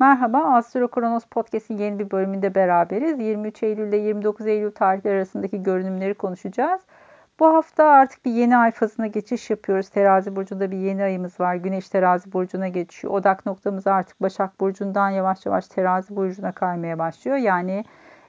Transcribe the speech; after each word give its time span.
Merhaba, 0.00 0.38
Astro 0.38 0.88
Kronos 0.88 1.24
Podcast'in 1.24 1.78
yeni 1.78 1.98
bir 1.98 2.10
bölümünde 2.10 2.54
beraberiz. 2.54 3.20
23 3.20 3.62
Eylül 3.62 3.88
ile 3.88 3.96
29 3.96 4.46
Eylül 4.46 4.70
tarihleri 4.70 5.14
arasındaki 5.14 5.62
görünümleri 5.62 6.14
konuşacağız. 6.14 6.80
Bu 7.40 7.46
hafta 7.46 7.84
artık 7.84 8.24
bir 8.24 8.30
yeni 8.30 8.56
ay 8.56 8.70
fazına 8.70 9.06
geçiş 9.06 9.50
yapıyoruz. 9.50 9.88
Terazi 9.88 10.36
burcunda 10.36 10.70
bir 10.70 10.76
yeni 10.76 11.02
ayımız 11.02 11.40
var. 11.40 11.54
Güneş 11.54 11.88
terazi 11.88 12.32
burcuna 12.32 12.68
geçiyor. 12.68 13.14
Odak 13.14 13.46
noktamız 13.46 13.86
artık 13.86 14.22
Başak 14.22 14.60
burcundan 14.60 15.10
yavaş 15.10 15.46
yavaş 15.46 15.68
terazi 15.68 16.16
burcuna 16.16 16.52
kaymaya 16.52 16.98
başlıyor. 16.98 17.36
Yani 17.36 17.84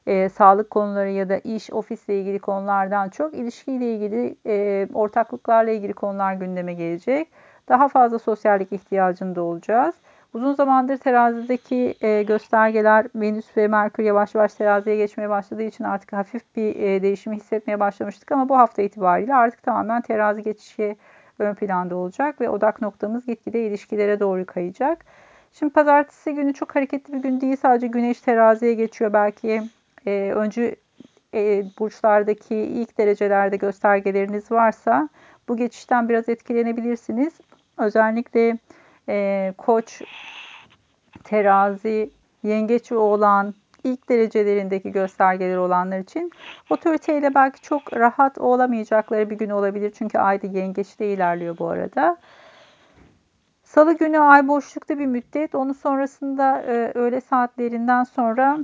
e, 0.08 0.30
sağlık 0.30 0.70
konuları 0.70 1.10
ya 1.10 1.30
da 1.30 1.38
iş, 1.38 1.72
ofisle 1.72 2.20
ilgili 2.20 2.40
konulardan 2.40 3.10
çok 3.10 3.34
ilişkiyle 3.34 3.96
ilgili, 3.96 4.36
e, 4.46 4.88
ortaklıklarla 4.94 5.72
ilgili 5.72 5.94
konular 5.94 6.34
gündeme 6.34 6.74
gelecek. 6.74 7.28
Daha 7.70 7.88
fazla 7.88 8.20
sosyallik 8.20 8.74
ihtiyacında 8.74 9.42
olacağız. 9.42 9.96
Uzun 10.34 10.54
zamandır 10.54 10.98
terazideki 10.98 11.95
e, 12.02 12.23
göstergeler 12.23 13.08
Venüs 13.16 13.58
ve 13.58 13.67
Merkür 13.67 14.03
yavaş 14.03 14.35
yavaş 14.35 14.53
teraziye 14.53 14.95
geçmeye 14.95 15.30
başladığı 15.30 15.63
için 15.63 15.84
artık 15.84 16.13
hafif 16.13 16.55
bir 16.55 16.76
e, 16.76 17.02
değişimi 17.02 17.35
hissetmeye 17.35 17.80
başlamıştık 17.80 18.31
ama 18.31 18.49
bu 18.49 18.58
hafta 18.58 18.81
itibariyle 18.81 19.36
artık 19.36 19.63
tamamen 19.63 20.02
terazi 20.02 20.44
geçişi 20.44 20.95
ön 21.39 21.53
planda 21.53 21.95
olacak 21.95 22.41
ve 22.41 22.49
odak 22.49 22.81
noktamız 22.81 23.25
gitgide 23.25 23.67
ilişkilere 23.67 24.20
doğru 24.20 24.45
kayacak. 24.45 25.05
Şimdi 25.53 25.73
pazartesi 25.73 26.36
günü 26.36 26.53
çok 26.53 26.75
hareketli 26.75 27.13
bir 27.13 27.20
gün 27.20 27.41
değil. 27.41 27.55
Sadece 27.55 27.88
güneş 27.88 28.22
teraziye 28.22 28.73
geçiyor. 28.73 29.13
Belki 29.13 29.61
e, 30.08 30.31
öncü 30.36 30.75
e, 31.34 31.63
burçlardaki 31.80 32.55
ilk 32.55 32.98
derecelerde 32.98 33.58
göstergeleriniz 33.58 34.52
varsa 34.52 35.09
bu 35.48 35.58
geçişten 35.58 36.09
biraz 36.09 36.30
etkilenebilirsiniz. 36.30 37.34
Özellikle 37.77 38.58
e, 39.12 39.54
koç, 39.58 40.02
terazi, 41.24 42.12
yengeç 42.44 42.92
ve 42.92 42.98
oğlan 42.98 43.54
ilk 43.84 44.10
derecelerindeki 44.10 44.92
göstergeleri 44.92 45.59
olanlar 45.59 46.00
için 46.00 46.31
otoriteyle 46.70 47.36
belki 47.36 47.62
çok 47.62 47.94
rahat 47.94 48.38
olamayacakları 48.38 49.30
bir 49.30 49.38
gün 49.38 49.50
olabilir. 49.50 49.92
Çünkü 49.98 50.18
ayda 50.18 50.48
yengeçte 50.48 51.06
ilerliyor 51.08 51.58
bu 51.58 51.68
arada. 51.68 52.18
Salı 53.64 53.98
günü 53.98 54.20
ay 54.20 54.48
boşlukta 54.48 55.00
bir 55.00 55.06
müddet. 55.06 55.56
Onun 55.56 55.73
sonrasında 55.73 56.62
e, 56.62 56.92
öğle 56.96 57.22
saatlerinden 57.22 58.03
sonra 58.03 58.59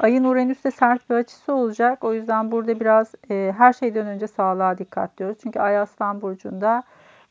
ayın 0.00 0.24
Uranüs'te 0.24 0.70
sert 0.70 1.10
bir 1.10 1.14
açısı 1.14 1.54
olacak. 1.54 2.04
O 2.04 2.14
yüzden 2.14 2.50
burada 2.50 2.80
biraz 2.80 3.12
e, 3.30 3.54
her 3.58 3.72
şeyden 3.72 4.06
önce 4.06 4.26
sağlığa 4.26 4.78
dikkat 4.78 5.18
diyoruz. 5.18 5.38
Çünkü 5.42 5.60
ay 5.60 5.78
Aslan 5.78 6.22
Burcu'nda 6.22 6.82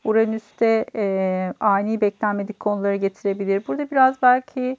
Uranüs'te 0.04 0.84
e, 0.96 1.54
ani 1.60 2.00
beklenmedik 2.00 2.60
konuları 2.60 2.96
getirebilir. 2.96 3.62
Burada 3.68 3.90
biraz 3.90 4.22
belki 4.22 4.76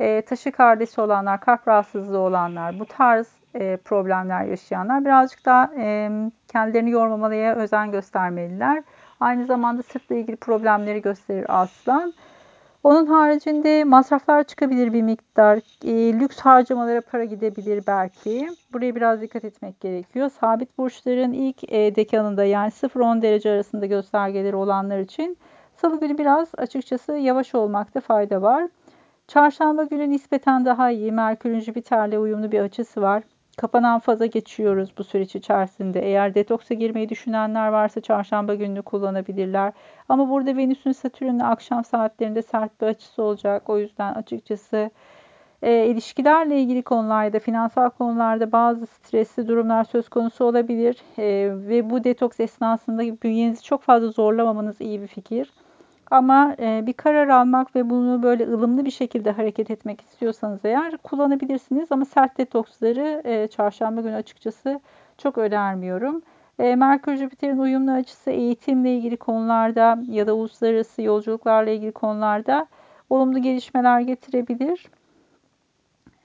e, 0.00 0.22
taşı 0.22 0.52
kardeşi 0.52 1.00
olanlar, 1.00 1.40
kalp 1.40 1.68
rahatsızlığı 1.68 2.18
olanlar, 2.18 2.80
bu 2.80 2.86
tarz 2.86 3.26
e, 3.54 3.76
problemler 3.76 4.44
yaşayanlar 4.44 5.04
birazcık 5.04 5.44
daha 5.44 5.70
e, 5.78 6.10
kendilerini 6.48 6.90
yormamalıya 6.90 7.54
özen 7.54 7.90
göstermeliler. 7.90 8.82
Aynı 9.20 9.46
zamanda 9.46 9.82
sırtla 9.82 10.14
ilgili 10.14 10.36
problemleri 10.36 11.02
gösterir 11.02 11.46
aslan. 11.48 12.12
Onun 12.88 13.06
haricinde 13.06 13.84
masraflar 13.84 14.44
çıkabilir 14.44 14.92
bir 14.92 15.02
miktar. 15.02 15.58
E, 15.84 16.20
lüks 16.20 16.38
harcamalara 16.38 17.00
para 17.00 17.24
gidebilir 17.24 17.82
belki. 17.86 18.48
Buraya 18.72 18.94
biraz 18.94 19.20
dikkat 19.20 19.44
etmek 19.44 19.80
gerekiyor. 19.80 20.30
Sabit 20.40 20.78
burçların 20.78 21.32
ilk 21.32 21.72
e, 21.72 21.96
dekanında 21.96 22.44
yani 22.44 22.70
0-10 22.70 23.22
derece 23.22 23.50
arasında 23.50 23.86
göstergeleri 23.86 24.56
olanlar 24.56 24.98
için 24.98 25.38
salı 25.76 26.00
günü 26.00 26.18
biraz 26.18 26.48
açıkçası 26.58 27.12
yavaş 27.12 27.54
olmakta 27.54 28.00
fayda 28.00 28.42
var. 28.42 28.68
Çarşamba 29.26 29.84
günü 29.84 30.10
nispeten 30.10 30.64
daha 30.64 30.90
iyi. 30.90 31.12
Merkür'ün 31.12 31.60
Jüpiter'le 31.60 32.18
uyumlu 32.18 32.52
bir 32.52 32.60
açısı 32.60 33.02
var. 33.02 33.22
Kapanan 33.58 33.98
faza 33.98 34.26
geçiyoruz 34.26 34.90
bu 34.98 35.04
süreç 35.04 35.36
içerisinde. 35.36 36.00
Eğer 36.00 36.34
detoksa 36.34 36.74
girmeyi 36.74 37.08
düşünenler 37.08 37.68
varsa 37.68 38.00
çarşamba 38.00 38.54
gününü 38.54 38.82
kullanabilirler. 38.82 39.72
Ama 40.08 40.30
burada 40.30 40.56
Venüs'ün 40.56 40.92
Satürn'le 40.92 41.40
akşam 41.40 41.84
saatlerinde 41.84 42.42
sert 42.42 42.80
bir 42.80 42.86
açısı 42.86 43.22
olacak. 43.22 43.70
O 43.70 43.78
yüzden 43.78 44.14
açıkçası 44.14 44.90
e, 45.62 45.86
ilişkilerle 45.86 46.60
ilgili 46.60 46.82
konularda, 46.82 47.38
finansal 47.38 47.90
konularda 47.90 48.52
bazı 48.52 48.86
stresli 48.86 49.48
durumlar 49.48 49.84
söz 49.84 50.08
konusu 50.08 50.44
olabilir. 50.44 50.96
E, 51.18 51.24
ve 51.68 51.90
bu 51.90 52.04
detoks 52.04 52.40
esnasında 52.40 53.02
bünyenizi 53.22 53.62
çok 53.62 53.82
fazla 53.82 54.08
zorlamamanız 54.08 54.80
iyi 54.80 55.02
bir 55.02 55.06
fikir. 55.06 55.50
Ama 56.10 56.54
e, 56.58 56.86
bir 56.86 56.92
karar 56.92 57.28
almak 57.28 57.76
ve 57.76 57.90
bunu 57.90 58.22
böyle 58.22 58.46
ılımlı 58.48 58.84
bir 58.84 58.90
şekilde 58.90 59.30
hareket 59.30 59.70
etmek 59.70 60.00
istiyorsanız 60.00 60.60
eğer 60.64 60.96
kullanabilirsiniz. 60.96 61.92
Ama 61.92 62.04
sert 62.04 62.38
detoksları 62.38 63.22
e, 63.24 63.48
çarşamba 63.48 64.00
günü 64.00 64.14
açıkçası 64.14 64.80
çok 65.18 65.38
önermiyorum. 65.38 66.22
E, 66.58 66.76
Merkür 66.76 67.16
Jüpiter'in 67.16 67.58
uyumlu 67.58 67.90
açısı 67.90 68.30
eğitimle 68.30 68.94
ilgili 68.96 69.16
konularda 69.16 69.98
ya 70.10 70.26
da 70.26 70.34
uluslararası 70.34 71.02
yolculuklarla 71.02 71.70
ilgili 71.70 71.92
konularda 71.92 72.66
olumlu 73.10 73.42
gelişmeler 73.42 74.00
getirebilir. 74.00 74.86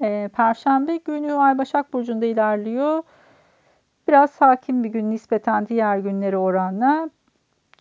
E, 0.01 0.29
Perşembe 0.35 0.97
günü 0.97 1.33
Ay 1.33 1.57
Başak 1.57 1.93
Burcu'nda 1.93 2.25
ilerliyor. 2.25 3.03
Biraz 4.07 4.31
sakin 4.31 4.83
bir 4.83 4.89
gün 4.89 5.11
nispeten 5.11 5.67
diğer 5.67 5.97
günlere 5.97 6.37
oranla. 6.37 7.09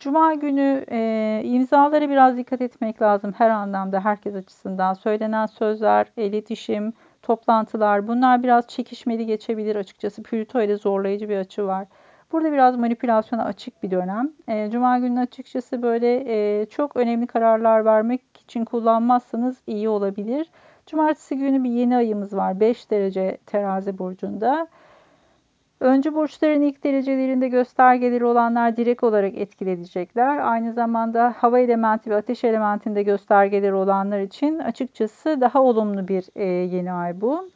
Cuma 0.03 0.33
günü 0.33 0.85
e, 0.91 1.41
imzalara 1.43 2.09
biraz 2.09 2.37
dikkat 2.37 2.61
etmek 2.61 3.01
lazım 3.01 3.33
her 3.37 3.49
anlamda 3.49 3.99
herkes 4.05 4.35
açısından. 4.35 4.93
Söylenen 4.93 5.45
sözler, 5.45 6.07
iletişim, 6.17 6.93
toplantılar 7.21 8.07
bunlar 8.07 8.43
biraz 8.43 8.67
çekişmeli 8.67 9.25
geçebilir 9.25 9.75
açıkçası. 9.75 10.23
Plüto 10.23 10.61
ile 10.61 10.75
zorlayıcı 10.75 11.29
bir 11.29 11.37
açı 11.37 11.67
var. 11.67 11.87
Burada 12.31 12.51
biraz 12.51 12.77
manipülasyona 12.77 13.45
açık 13.45 13.83
bir 13.83 13.91
dönem. 13.91 14.31
E, 14.47 14.69
Cuma 14.71 14.99
günü 14.99 15.19
açıkçası 15.19 15.81
böyle 15.81 16.23
e, 16.27 16.65
çok 16.65 16.95
önemli 16.97 17.27
kararlar 17.27 17.85
vermek 17.85 18.21
için 18.43 18.65
kullanmazsanız 18.65 19.57
iyi 19.67 19.89
olabilir. 19.89 20.51
Cumartesi 20.87 21.37
günü 21.37 21.63
bir 21.63 21.69
yeni 21.69 21.97
ayımız 21.97 22.33
var 22.35 22.59
5 22.59 22.91
derece 22.91 23.37
terazi 23.45 23.97
burcunda. 23.97 24.67
Öncü 25.83 26.15
burçların 26.15 26.61
ilk 26.61 26.83
derecelerinde 26.83 27.47
göstergeleri 27.47 28.25
olanlar 28.25 28.77
direkt 28.77 29.03
olarak 29.03 29.37
etkilenecekler. 29.37 30.37
Aynı 30.37 30.73
zamanda 30.73 31.33
hava 31.37 31.59
elementi 31.59 32.09
ve 32.09 32.15
ateş 32.15 32.43
elementinde 32.43 33.03
göstergeleri 33.03 33.73
olanlar 33.73 34.19
için 34.19 34.59
açıkçası 34.59 35.41
daha 35.41 35.61
olumlu 35.61 36.07
bir 36.07 36.25
e, 36.35 36.43
yeni 36.45 36.91
ay 36.91 37.21
bu. 37.21 37.49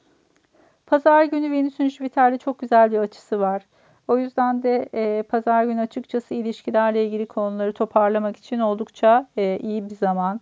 Pazar 0.86 1.24
günü 1.24 1.52
Venüs'ün 1.52 1.90
Jüpiter'le 1.90 2.38
çok 2.38 2.60
güzel 2.60 2.92
bir 2.92 2.98
açısı 2.98 3.40
var. 3.40 3.66
O 4.08 4.18
yüzden 4.18 4.64
de 4.64 4.90
e, 4.94 5.24
pazar 5.24 5.64
günü 5.64 5.82
açıkçası 5.82 6.34
ilişkilerle 6.34 7.06
ilgili 7.06 7.26
konuları 7.26 7.74
toparlamak 7.74 8.38
için 8.38 8.60
oldukça 8.60 9.28
e, 9.38 9.58
iyi 9.58 9.90
bir 9.90 9.96
zaman. 9.96 10.42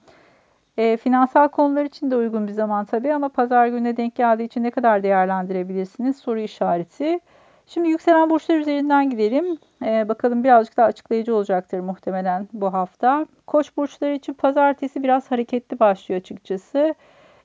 E, 0.77 0.97
finansal 0.97 1.47
konular 1.47 1.85
için 1.85 2.11
de 2.11 2.15
uygun 2.15 2.47
bir 2.47 2.53
zaman 2.53 2.85
tabii 2.85 3.13
ama 3.13 3.29
pazar 3.29 3.67
gününe 3.67 3.97
denk 3.97 4.15
geldiği 4.15 4.43
için 4.43 4.63
ne 4.63 4.71
kadar 4.71 5.03
değerlendirebilirsiniz 5.03 6.17
soru 6.17 6.39
işareti. 6.39 7.19
Şimdi 7.67 7.89
yükselen 7.89 8.29
burçlar 8.29 8.55
üzerinden 8.55 9.09
gidelim. 9.09 9.57
Ee, 9.85 10.09
bakalım 10.09 10.43
birazcık 10.43 10.77
daha 10.77 10.87
açıklayıcı 10.87 11.35
olacaktır 11.35 11.79
muhtemelen 11.79 12.47
bu 12.53 12.73
hafta. 12.73 13.25
Koç 13.47 13.77
burçları 13.77 14.15
için 14.15 14.33
pazartesi 14.33 15.03
biraz 15.03 15.31
hareketli 15.31 15.79
başlıyor 15.79 16.21
açıkçası. 16.21 16.95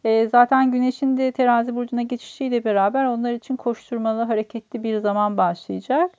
Ee, 0.04 0.28
zaten 0.28 0.72
güneşin 0.72 1.16
de 1.16 1.32
terazi 1.32 1.74
burcuna 1.76 2.02
geçişiyle 2.02 2.64
beraber 2.64 3.04
onlar 3.04 3.32
için 3.32 3.56
koşturmalı 3.56 4.22
hareketli 4.22 4.82
bir 4.82 4.98
zaman 4.98 5.36
başlayacak. 5.36 6.10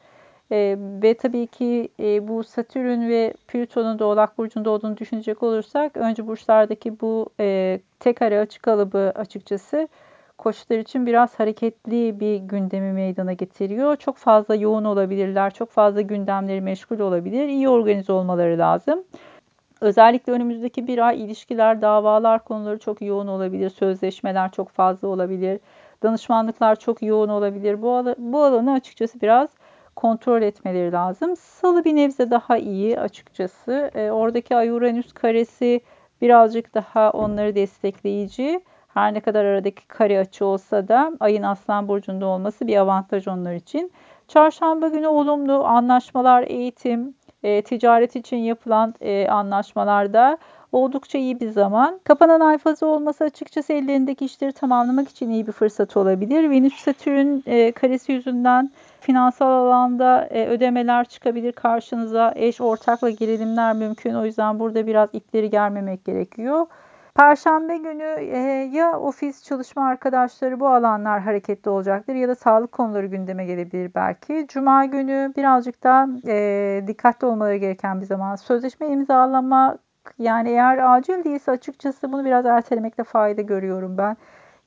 Ee, 0.52 0.76
ve 0.80 1.14
tabii 1.14 1.48
ki 1.48 1.90
e, 2.00 2.28
bu 2.28 2.44
Satürn 2.44 3.10
ve 3.10 3.34
Plüton'un 3.48 4.00
da 4.00 4.06
Oğlak 4.06 4.38
Burcu'nda 4.38 4.70
olduğunu 4.70 4.98
düşünecek 4.98 5.44
olursak 5.44 5.98
önce 5.98 6.28
burçlardaki 6.28 7.00
bu 7.02 7.30
e, 7.40 7.80
tek 8.00 8.22
ara 8.22 8.40
açık 8.40 8.68
alıbı 8.68 9.12
açıkçası 9.16 9.88
koçlar 10.42 10.78
için 10.78 11.06
biraz 11.06 11.40
hareketli 11.40 12.20
bir 12.20 12.36
gündemi 12.36 12.94
meydana 12.94 13.34
getiriyor. 13.34 13.96
Çok 13.96 14.18
fazla 14.18 14.56
yoğun 14.56 14.84
olabilirler, 14.84 15.54
çok 15.54 15.72
fazla 15.72 16.02
gündemleri 16.02 16.62
meşgul 16.62 17.00
olabilir. 17.00 17.48
İyi 17.48 17.70
organize 17.70 18.14
olmaları 18.14 18.58
lazım. 18.58 19.04
Özellikle 19.82 20.34
önümüzdeki 20.34 20.88
bir 20.88 21.08
ay 21.08 21.24
ilişkiler, 21.24 21.82
davalar 21.82 22.44
konuları 22.44 22.80
çok 22.80 23.02
yoğun 23.02 23.28
olabilir. 23.28 23.70
Sözleşmeler 23.70 24.52
çok 24.52 24.70
fazla 24.70 25.08
olabilir. 25.08 25.60
Danışmanlıklar 26.04 26.76
çok 26.76 27.02
yoğun 27.02 27.30
olabilir. 27.30 27.82
Bu, 27.82 27.96
al 27.96 28.14
bu 28.18 28.44
alanı 28.44 28.74
açıkçası 28.74 29.22
biraz 29.22 29.50
kontrol 29.96 30.42
etmeleri 30.42 30.92
lazım. 30.92 31.36
Salı 31.36 31.86
bir 31.86 31.96
nebze 31.96 32.32
daha 32.32 32.58
iyi 32.58 33.00
açıkçası. 33.00 33.92
E, 33.96 34.12
oradaki 34.12 34.56
Ay 34.56 34.70
Uranüs 34.70 35.14
karesi 35.14 35.82
birazcık 36.22 36.74
daha 36.74 37.12
onları 37.12 37.56
destekleyici. 37.56 38.62
Her 38.94 39.14
ne 39.14 39.20
kadar 39.20 39.46
aradaki 39.46 39.88
kare 39.88 40.20
açı 40.20 40.46
olsa 40.46 40.88
da 40.88 41.12
ayın 41.20 41.44
aslan 41.44 41.88
burcunda 41.88 42.26
olması 42.26 42.68
bir 42.68 42.78
avantaj 42.78 43.28
onlar 43.28 43.54
için. 43.54 43.92
Çarşamba 44.28 44.88
günü 44.88 45.08
olumlu 45.08 45.66
anlaşmalar, 45.66 46.44
eğitim, 46.48 47.16
e, 47.44 47.62
ticaret 47.62 48.16
için 48.16 48.38
yapılan 48.38 48.94
e, 49.02 49.28
anlaşmalarda 49.28 50.38
Oldukça 50.72 51.18
iyi 51.18 51.40
bir 51.40 51.50
zaman. 51.50 52.00
Kapanan 52.04 52.40
ay 52.40 52.58
fazı 52.58 52.86
olması 52.86 53.24
açıkçası 53.24 53.74
ellerindeki 53.74 54.26
işleri 54.26 54.52
tamamlamak 54.52 55.10
için 55.10 55.30
iyi 55.30 55.48
bir 55.48 55.52
fırsat 55.52 55.98
olabilir. 55.98 56.50
Venüs 56.50 56.74
Satürn 56.74 57.42
e, 57.46 57.72
karesi 57.72 58.12
yüzünden 58.12 58.72
finansal 59.00 59.48
alanda 59.48 60.26
e, 60.26 60.48
ödemeler 60.48 61.06
çıkabilir 61.06 61.52
karşınıza. 61.52 62.34
Eş 62.36 62.62
ortakla 62.62 63.10
gerilimler 63.10 63.74
mümkün. 63.74 64.14
O 64.14 64.26
yüzden 64.26 64.60
burada 64.60 64.88
biraz 64.88 65.10
ipleri 65.14 65.50
germemek 65.50 66.06
gerekiyor. 66.06 66.68
Perşembe 67.16 67.78
günü 67.78 68.16
e, 68.20 68.38
ya 68.74 69.00
ofis 69.00 69.44
çalışma 69.44 69.88
arkadaşları 69.88 70.60
bu 70.60 70.68
alanlar 70.68 71.22
hareketli 71.22 71.70
olacaktır 71.70 72.16
ya 72.16 72.28
da 72.28 72.36
sağlık 72.36 72.72
konuları 72.72 73.06
gündeme 73.06 73.46
gelebilir 73.46 73.92
belki. 73.96 74.46
Cuma 74.48 74.86
günü 74.86 75.34
birazcık 75.38 75.84
da 75.84 76.08
e, 76.28 76.84
dikkatli 76.88 77.28
olmaları 77.28 77.56
gereken 77.56 78.02
bir 78.02 78.06
zaman. 78.06 78.36
Sözleşme 78.36 78.88
imzalama 78.88 79.78
yani 80.20 80.50
eğer 80.50 80.96
acil 80.96 81.24
değilse 81.24 81.52
açıkçası 81.52 82.12
bunu 82.12 82.26
biraz 82.26 82.46
ertelemekte 82.46 83.04
fayda 83.04 83.42
görüyorum 83.42 83.98
ben. 83.98 84.18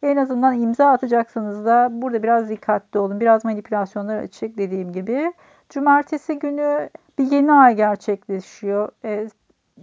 En 0.02 0.16
azından 0.16 0.60
imza 0.60 0.90
atacaksanız 0.90 1.64
da 1.66 1.88
burada 1.92 2.22
biraz 2.22 2.48
dikkatli 2.48 2.98
olun. 2.98 3.20
Biraz 3.20 3.44
manipülasyonlar 3.44 4.16
açık 4.16 4.58
dediğim 4.58 4.92
gibi. 4.92 5.32
Cumartesi 5.70 6.38
günü 6.38 6.90
bir 7.18 7.24
yeni 7.30 7.52
ay 7.52 7.76
gerçekleşiyor. 7.76 8.88
E, 9.04 9.28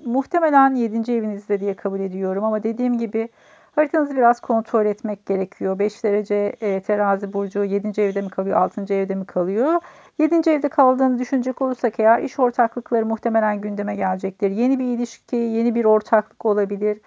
muhtemelen 0.05 0.75
7. 0.75 1.11
evinizde 1.11 1.59
diye 1.59 1.73
kabul 1.73 1.99
ediyorum 1.99 2.43
ama 2.43 2.63
dediğim 2.63 2.97
gibi 2.97 3.29
haritanızı 3.75 4.15
biraz 4.15 4.39
kontrol 4.39 4.85
etmek 4.85 5.25
gerekiyor. 5.25 5.79
5 5.79 6.03
derece 6.03 6.55
e, 6.61 6.81
terazi 6.81 7.33
burcu 7.33 7.63
7. 7.63 8.01
evde 8.01 8.21
mi 8.21 8.29
kalıyor 8.29 8.57
6. 8.57 8.93
evde 8.93 9.15
mi 9.15 9.25
kalıyor? 9.25 9.81
7. 10.19 10.49
evde 10.49 10.69
kaldığını 10.69 11.19
düşünecek 11.19 11.61
olursak 11.61 11.99
eğer 11.99 12.21
iş 12.21 12.39
ortaklıkları 12.39 13.05
muhtemelen 13.05 13.61
gündeme 13.61 13.95
gelecektir. 13.95 14.51
Yeni 14.51 14.79
bir 14.79 14.85
ilişki, 14.85 15.35
yeni 15.35 15.75
bir 15.75 15.85
ortaklık 15.85 16.45
olabilir. 16.45 17.01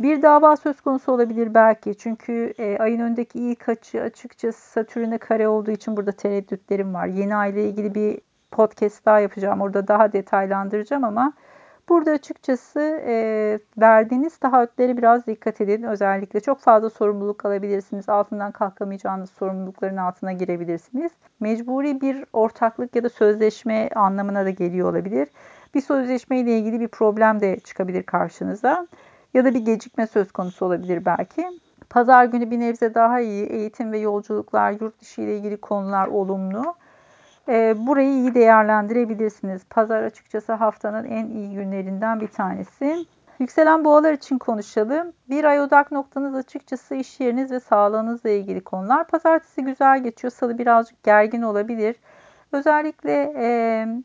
Bir 0.00 0.22
dava 0.22 0.56
söz 0.56 0.80
konusu 0.80 1.12
olabilir 1.12 1.54
belki. 1.54 1.98
Çünkü 1.98 2.54
e, 2.58 2.78
ayın 2.78 3.00
öndeki 3.00 3.38
ilk 3.38 3.68
açı 3.68 4.02
açıkçası 4.02 4.70
Satürn'e 4.70 5.18
kare 5.18 5.48
olduğu 5.48 5.70
için 5.70 5.96
burada 5.96 6.12
tereddütlerim 6.12 6.94
var. 6.94 7.06
Yeni 7.06 7.36
ay 7.36 7.50
ile 7.50 7.68
ilgili 7.68 7.94
bir 7.94 8.20
podcast 8.50 9.06
daha 9.06 9.20
yapacağım. 9.20 9.60
Orada 9.60 9.88
daha 9.88 10.12
detaylandıracağım 10.12 11.04
ama 11.04 11.32
Burada 11.88 12.10
açıkçası 12.10 12.80
e, 13.06 13.58
verdiğiniz 13.78 14.36
taahhütlere 14.36 14.96
biraz 14.96 15.26
dikkat 15.26 15.60
edin. 15.60 15.82
Özellikle 15.82 16.40
çok 16.40 16.60
fazla 16.60 16.90
sorumluluk 16.90 17.44
alabilirsiniz. 17.44 18.08
Altından 18.08 18.52
kalkamayacağınız 18.52 19.30
sorumlulukların 19.30 19.96
altına 19.96 20.32
girebilirsiniz. 20.32 21.12
Mecburi 21.40 22.00
bir 22.00 22.24
ortaklık 22.32 22.96
ya 22.96 23.04
da 23.04 23.08
sözleşme 23.08 23.88
anlamına 23.94 24.44
da 24.44 24.50
geliyor 24.50 24.90
olabilir. 24.90 25.28
Bir 25.74 25.80
sözleşme 25.80 26.40
ile 26.40 26.58
ilgili 26.58 26.80
bir 26.80 26.88
problem 26.88 27.40
de 27.40 27.60
çıkabilir 27.60 28.02
karşınıza. 28.02 28.86
Ya 29.34 29.44
da 29.44 29.54
bir 29.54 29.64
gecikme 29.64 30.06
söz 30.06 30.32
konusu 30.32 30.66
olabilir 30.66 31.04
belki. 31.04 31.44
Pazar 31.90 32.24
günü 32.24 32.50
bir 32.50 32.60
nebze 32.60 32.94
daha 32.94 33.20
iyi. 33.20 33.46
Eğitim 33.46 33.92
ve 33.92 33.98
yolculuklar, 33.98 34.70
yurt 34.80 35.00
dışı 35.00 35.20
ile 35.20 35.36
ilgili 35.36 35.56
konular 35.56 36.06
olumlu. 36.06 36.74
Ee, 37.48 37.74
burayı 37.78 38.08
iyi 38.08 38.34
değerlendirebilirsiniz. 38.34 39.64
Pazar 39.70 40.02
açıkçası 40.02 40.52
haftanın 40.52 41.04
en 41.04 41.26
iyi 41.26 41.54
günlerinden 41.54 42.20
bir 42.20 42.28
tanesi. 42.28 43.06
Yükselen 43.38 43.84
boğalar 43.84 44.12
için 44.12 44.38
konuşalım. 44.38 45.12
Bir 45.30 45.44
ay 45.44 45.60
odak 45.60 45.92
noktanız 45.92 46.34
açıkçası 46.34 46.94
iş 46.94 47.20
yeriniz 47.20 47.50
ve 47.50 47.60
sağlığınızla 47.60 48.30
ilgili 48.30 48.60
konular. 48.60 49.06
Pazartesi 49.06 49.62
güzel 49.62 50.02
geçiyor. 50.02 50.32
Salı 50.32 50.58
birazcık 50.58 51.02
gergin 51.02 51.42
olabilir. 51.42 51.96
Özellikle 52.52 53.32
e, 53.36 53.46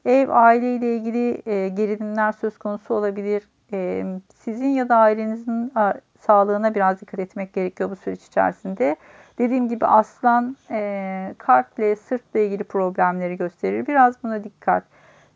ev, 0.05 0.29
aile 0.29 0.75
ile 0.75 0.95
ilgili 0.95 1.41
e, 1.45 1.69
gerilimler 1.69 2.31
söz 2.31 2.57
konusu 2.57 2.93
olabilir. 2.93 3.49
E, 3.73 4.05
sizin 4.35 4.67
ya 4.67 4.89
da 4.89 4.95
ailenizin 4.95 5.73
sağlığına 6.19 6.75
biraz 6.75 7.01
dikkat 7.01 7.19
etmek 7.19 7.53
gerekiyor 7.53 7.89
bu 7.89 7.95
süreç 7.95 8.23
içerisinde. 8.23 8.95
Dediğim 9.41 9.69
gibi 9.69 9.85
aslan 9.85 10.57
e, 10.71 11.35
kalple, 11.37 11.95
sırtla 11.95 12.39
ilgili 12.39 12.63
problemleri 12.63 13.37
gösterir. 13.37 13.87
Biraz 13.87 14.23
buna 14.23 14.43
dikkat. 14.43 14.83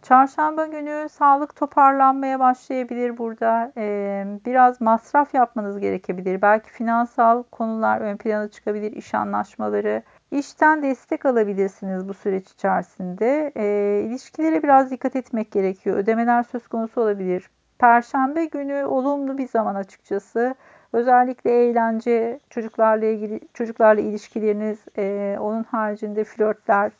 Çarşamba 0.02 0.66
günü 0.66 1.10
sağlık 1.10 1.56
toparlanmaya 1.56 2.40
başlayabilir 2.40 3.18
burada. 3.18 3.72
Ee, 3.78 4.26
biraz 4.46 4.82
masraf 4.82 5.34
yapmanız 5.34 5.80
gerekebilir. 5.80 6.42
Belki 6.42 6.70
finansal 6.70 7.44
konular 7.44 8.02
ön 8.02 8.18
plana 8.18 8.48
çıkabilir, 8.48 8.92
iş 8.92 9.14
anlaşmaları. 9.14 10.04
İşten 10.32 10.84
destek 10.84 11.26
alabilirsiniz 11.26 12.10
bu 12.10 12.14
süreç 12.14 12.52
içerisinde. 12.52 13.52
Ee, 13.58 14.02
ilişkilere 14.06 14.64
biraz 14.64 14.92
dikkat 14.92 15.16
etmek 15.16 15.52
gerekiyor. 15.52 15.98
Ödemeler 15.98 16.44
söz 16.44 16.68
konusu 16.68 17.02
olabilir. 17.02 17.50
Perşembe 17.80 18.46
günü 18.46 18.86
olumlu 18.86 19.38
bir 19.38 19.48
zaman 19.48 19.76
açıkçası. 19.76 20.56
Özellikle 20.96 21.52
eğlence, 21.52 22.40
çocuklarla 22.50 23.06
ilgili 23.06 23.40
çocuklarla 23.54 24.02
ilişkileriniz, 24.02 24.80
e, 24.98 25.38
onun 25.40 25.64
haricinde 25.64 26.24
flörtler 26.24 26.92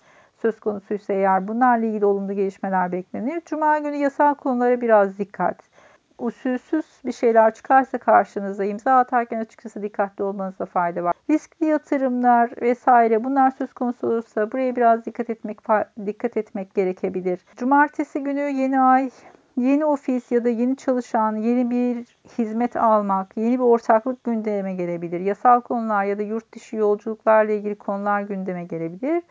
söz 0.42 0.60
konusuysa 0.60 1.14
eğer 1.14 1.48
bunlarla 1.48 1.86
ilgili 1.86 2.06
olumlu 2.06 2.34
gelişmeler 2.34 2.92
beklenir. 2.92 3.42
Cuma 3.46 3.78
günü 3.78 3.96
yasal 3.96 4.34
konulara 4.34 4.82
biraz 4.82 5.18
dikkat. 5.18 5.56
Usulsüz 6.18 6.86
bir 7.06 7.12
şeyler 7.12 7.54
çıkarsa 7.54 7.98
karşınıza 7.98 8.66
imza 8.66 8.98
atarken 8.98 9.40
açıkçası 9.40 9.82
dikkatli 9.82 10.24
olmanızda 10.24 10.66
fayda 10.66 11.04
var. 11.04 11.14
Riskli 11.30 11.66
yatırımlar 11.66 12.52
vesaire 12.62 13.24
bunlar 13.24 13.52
söz 13.52 13.74
konusu 13.74 14.08
olursa 14.08 14.52
buraya 14.52 14.76
biraz 14.76 15.06
dikkat 15.06 15.30
etmek 15.30 15.60
dikkat 16.06 16.38
etmek 16.38 16.74
gerekebilir. 16.74 17.40
Cumartesi 17.58 18.24
günü 18.24 18.42
yeni 18.42 18.80
ay 18.80 19.10
yeni 19.58 19.86
ofis 19.86 20.32
ya 20.32 20.44
da 20.44 20.50
yeni 20.50 20.76
çalışan, 20.78 21.36
yeni 21.36 21.70
bir 21.70 22.06
hizmet 22.38 22.76
almak, 22.76 23.38
yeni 23.38 23.60
bir 23.60 23.64
ortaklık 23.64 24.24
gündeme 24.24 24.74
gelebilir. 24.74 25.20
Yasal 25.20 25.62
konular 25.62 26.04
ya 26.04 26.18
da 26.18 26.22
yurt 26.24 26.54
dışı 26.56 26.76
yolculuklarla 26.76 27.52
ilgili 27.52 27.76
konular 27.76 28.22
gündeme 28.22 28.64
gelebilir. 28.64 29.24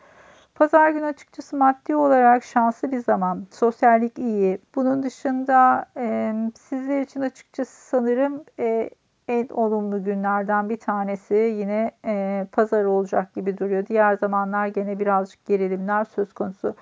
Pazar 0.55 0.89
günü 0.89 1.05
açıkçası 1.05 1.57
maddi 1.57 1.95
olarak 1.95 2.43
şanslı 2.43 2.91
bir 2.91 2.99
zaman. 2.99 3.47
Sosyallik 3.51 4.19
iyi. 4.19 4.59
Bunun 4.75 5.03
dışında 5.03 5.85
e, 5.97 6.33
sizler 6.59 7.01
için 7.01 7.21
açıkçası 7.21 7.87
sanırım 7.89 8.43
e, 8.59 8.89
en 9.27 9.47
olumlu 9.47 10.03
günlerden 10.03 10.69
bir 10.69 10.77
tanesi 10.77 11.33
yine 11.33 11.91
e, 12.05 12.47
pazar 12.51 12.83
olacak 12.83 13.33
gibi 13.33 13.57
duruyor. 13.57 13.85
Diğer 13.85 14.17
zamanlar 14.17 14.67
gene 14.67 14.99
birazcık 14.99 15.45
gerilimler 15.45 16.05
söz 16.05 16.33
konusu. 16.33 16.75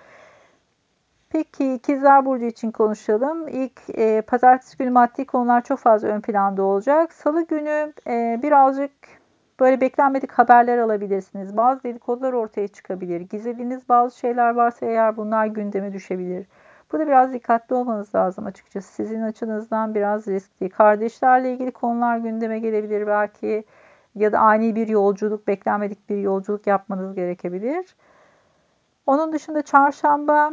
Peki 1.34 1.74
ikizler 1.74 2.26
burcu 2.26 2.46
için 2.46 2.72
konuşalım. 2.72 3.48
İlk 3.48 3.82
e, 3.90 4.22
pazartesi 4.22 4.78
günü 4.78 4.90
maddi 4.90 5.26
konular 5.26 5.64
çok 5.64 5.80
fazla 5.80 6.08
ön 6.08 6.22
planda 6.22 6.64
olacak. 6.64 7.14
Salı 7.14 7.48
günü 7.48 7.94
e, 8.08 8.40
birazcık 8.44 8.92
böyle 9.60 9.82
beklenmedik 9.82 10.32
haberler 10.32 10.78
alabilirsiniz. 10.78 11.58
Bazı 11.58 11.84
dedikodular 11.84 12.34
ortaya 12.34 12.68
çıkabilir. 12.68 13.22
Gizlediğiniz 13.22 13.90
bazı 13.90 14.18
şeyler 14.18 14.50
varsa 14.50 14.86
eğer 14.86 15.18
bunlar 15.18 15.46
gündeme 15.46 15.94
düşebilir. 15.94 16.48
Burada 16.92 17.08
biraz 17.08 17.34
dikkatli 17.34 17.76
olmanız 17.76 18.16
lazım 18.16 18.46
açıkçası. 18.46 18.94
Sizin 18.94 19.22
açınızdan 19.22 19.96
biraz 19.96 20.28
riskli. 20.28 20.70
Kardeşlerle 20.70 21.54
ilgili 21.54 21.72
konular 21.72 22.18
gündeme 22.18 22.60
gelebilir 22.60 23.08
belki. 23.08 23.64
Ya 24.16 24.32
da 24.32 24.40
ani 24.40 24.76
bir 24.76 24.88
yolculuk, 24.88 25.48
beklenmedik 25.48 26.10
bir 26.10 26.18
yolculuk 26.18 26.68
yapmanız 26.68 27.16
gerekebilir. 27.16 27.96
Onun 29.06 29.34
dışında 29.34 29.62
çarşamba 29.62 30.52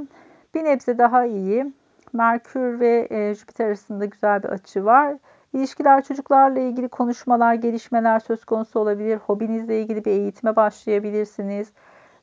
bir 0.54 0.64
nebze 0.64 0.99
daha 0.99 1.25
iyi. 1.25 1.73
Merkür 2.12 2.80
ve 2.80 3.07
e, 3.11 3.35
Jüpiter 3.35 3.66
arasında 3.66 4.04
güzel 4.04 4.42
bir 4.42 4.49
açı 4.49 4.85
var. 4.85 5.16
İlişkiler 5.52 6.04
çocuklarla 6.04 6.61
ilgili 6.61 6.88
konuşmalar, 6.88 7.54
gelişmeler 7.54 8.19
söz 8.19 8.45
konusu 8.45 8.80
olabilir. 8.80 9.19
Hobinizle 9.26 9.80
ilgili 9.80 10.04
bir 10.04 10.11
eğitime 10.11 10.57
başlayabilirsiniz. 10.57 11.73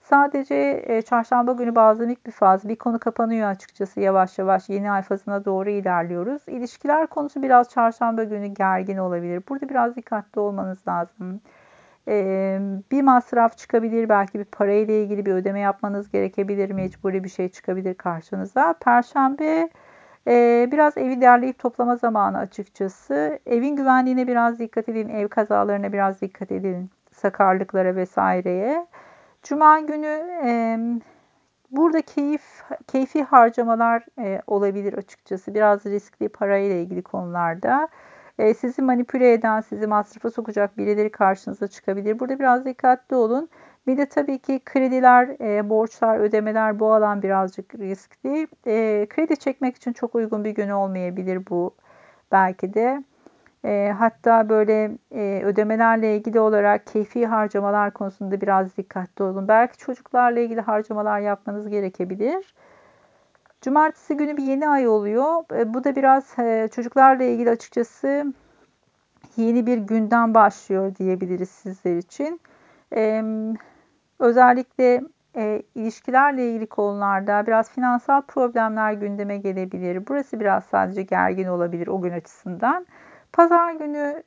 Sadece 0.01 0.84
e, 0.88 1.01
çarşamba 1.01 1.53
günü 1.53 1.75
bazlamik 1.75 2.25
bir 2.25 2.31
faz. 2.31 2.67
Bir 2.67 2.75
konu 2.75 3.00
kapanıyor 3.00 3.50
açıkçası 3.50 4.00
yavaş 4.00 4.39
yavaş. 4.39 4.69
Yeni 4.69 4.91
ay 4.91 5.01
fazına 5.01 5.46
doğru 5.46 5.69
ilerliyoruz. 5.69 6.41
İlişkiler 6.48 7.07
konusu 7.07 7.43
biraz 7.43 7.69
çarşamba 7.69 8.24
günü 8.24 8.48
gergin 8.48 8.98
olabilir. 8.98 9.43
Burada 9.50 9.69
biraz 9.69 9.96
dikkatli 9.96 10.39
olmanız 10.39 10.88
lazım 10.88 11.41
bir 12.92 13.02
masraf 13.02 13.58
çıkabilir. 13.58 14.10
Belki 14.10 14.40
bir 14.40 14.46
parayla 14.46 14.94
ilgili 14.94 15.26
bir 15.26 15.34
ödeme 15.34 15.60
yapmanız 15.60 16.12
gerekebilir. 16.12 16.72
Mecburi 16.72 17.24
bir 17.24 17.30
şey 17.30 17.50
çıkabilir 17.50 17.94
karşınıza. 17.94 18.74
Perşembe 18.74 19.70
biraz 20.72 20.98
evi 20.98 21.22
derleyip 21.22 21.60
toplama 21.60 21.96
zamanı 21.96 22.38
açıkçası. 22.38 23.40
Evin 23.46 23.76
güvenliğine 23.76 24.28
biraz 24.28 24.60
dikkat 24.60 24.90
edin. 24.90 25.10
Ev 25.10 25.28
kazalarına 25.28 25.94
biraz 25.94 26.22
dikkat 26.22 26.52
edin. 26.52 26.90
Sakarlıklara 27.12 27.96
vesaireye. 27.96 28.88
Cuma 29.44 29.80
günü 29.80 30.24
burada 31.72 32.02
keyif 32.02 32.64
keyfi 32.88 33.24
harcamalar 33.24 34.06
olabilir 34.48 34.94
açıkçası. 34.94 35.54
Biraz 35.54 35.86
riskli 35.86 36.30
parayla 36.30 36.76
ilgili 36.76 37.02
konularda. 37.02 37.88
E, 38.39 38.53
sizi 38.53 38.82
manipüle 38.82 39.34
eden, 39.34 39.62
sizi 39.62 39.88
masrafa 39.88 40.32
sokacak 40.32 40.77
birileri 40.77 41.12
karşınıza 41.12 41.67
çıkabilir. 41.67 42.20
Burada 42.20 42.39
biraz 42.39 42.65
dikkatli 42.65 43.15
olun. 43.15 43.50
Bir 43.88 43.98
de 43.98 44.06
tabii 44.10 44.39
ki 44.39 44.62
krediler, 44.65 45.27
e, 45.41 45.70
borçlar, 45.70 46.20
ödemeler 46.20 46.79
bu 46.79 46.94
alan 46.94 47.22
birazcık 47.22 47.75
riskli. 47.75 48.48
E, 48.67 49.08
kredi 49.10 49.38
çekmek 49.38 49.75
için 49.75 49.94
çok 49.94 50.15
uygun 50.15 50.44
bir 50.44 50.51
gün 50.51 50.70
olmayabilir 50.70 51.41
bu 51.50 51.75
belki 52.32 52.74
de. 52.74 53.03
Hatta 54.00 54.50
böyle 54.50 54.91
ödemelerle 55.44 56.15
ilgili 56.17 56.39
olarak 56.39 56.88
keyfi 56.88 57.25
harcamalar 57.25 57.91
konusunda 57.94 58.41
biraz 58.41 58.77
dikkatli 58.77 59.24
olun. 59.24 59.48
Belki 59.48 59.77
çocuklarla 59.77 60.39
ilgili 60.39 60.62
harcamalar 60.62 61.20
yapmanız 61.20 61.70
gerekebilir. 61.70 62.53
Cumartesi 63.62 64.18
günü 64.18 64.38
bir 64.38 64.44
yeni 64.44 64.70
ay 64.70 64.88
oluyor. 64.88 65.60
E, 65.60 65.74
bu 65.74 65.84
da 65.84 65.96
biraz 65.96 66.40
e, 66.40 66.70
çocuklarla 66.76 67.24
ilgili 67.24 67.50
açıkçası 67.50 68.34
yeni 69.38 69.66
bir 69.66 69.78
günden 69.78 70.34
başlıyor 70.34 70.96
diyebiliriz 70.96 71.50
sizler 71.50 71.98
için. 71.98 72.42
Özellikle 74.20 75.02
e, 75.36 75.62
ilişkilerle 75.76 76.50
ilgili 76.50 76.68
konularda 76.68 77.48
biraz 77.48 77.72
finansal 77.72 78.22
problemler 78.22 78.94
gündeme 78.94 79.38
gelebilir. 79.38 80.08
Burası 80.08 80.40
biraz 80.40 80.64
sadece 80.64 81.02
gergin 81.04 81.48
olabilir 81.48 81.88
o 81.88 82.02
gün 82.02 82.12
açısından. 82.12 82.86
Pazar 83.34 83.74
günü 83.74 84.24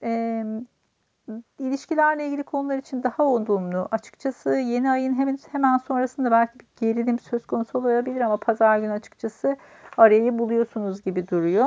ilişkilerle 1.59 2.27
ilgili 2.27 2.43
konular 2.43 2.79
için 2.79 3.03
daha 3.03 3.25
olumlu. 3.25 3.89
Açıkçası 3.91 4.50
yeni 4.50 4.91
ayın 4.91 5.15
hemen, 5.15 5.39
hemen 5.53 5.79
sonrasında 5.79 6.31
belki 6.31 6.59
bir 6.59 6.67
gerilim 6.81 7.19
söz 7.19 7.47
konusu 7.47 7.79
olabilir 7.79 8.21
ama 8.21 8.37
pazar 8.37 8.79
günü 8.79 8.93
açıkçası 8.93 9.57
arayı 9.97 10.39
buluyorsunuz 10.39 11.03
gibi 11.03 11.29
duruyor. 11.29 11.67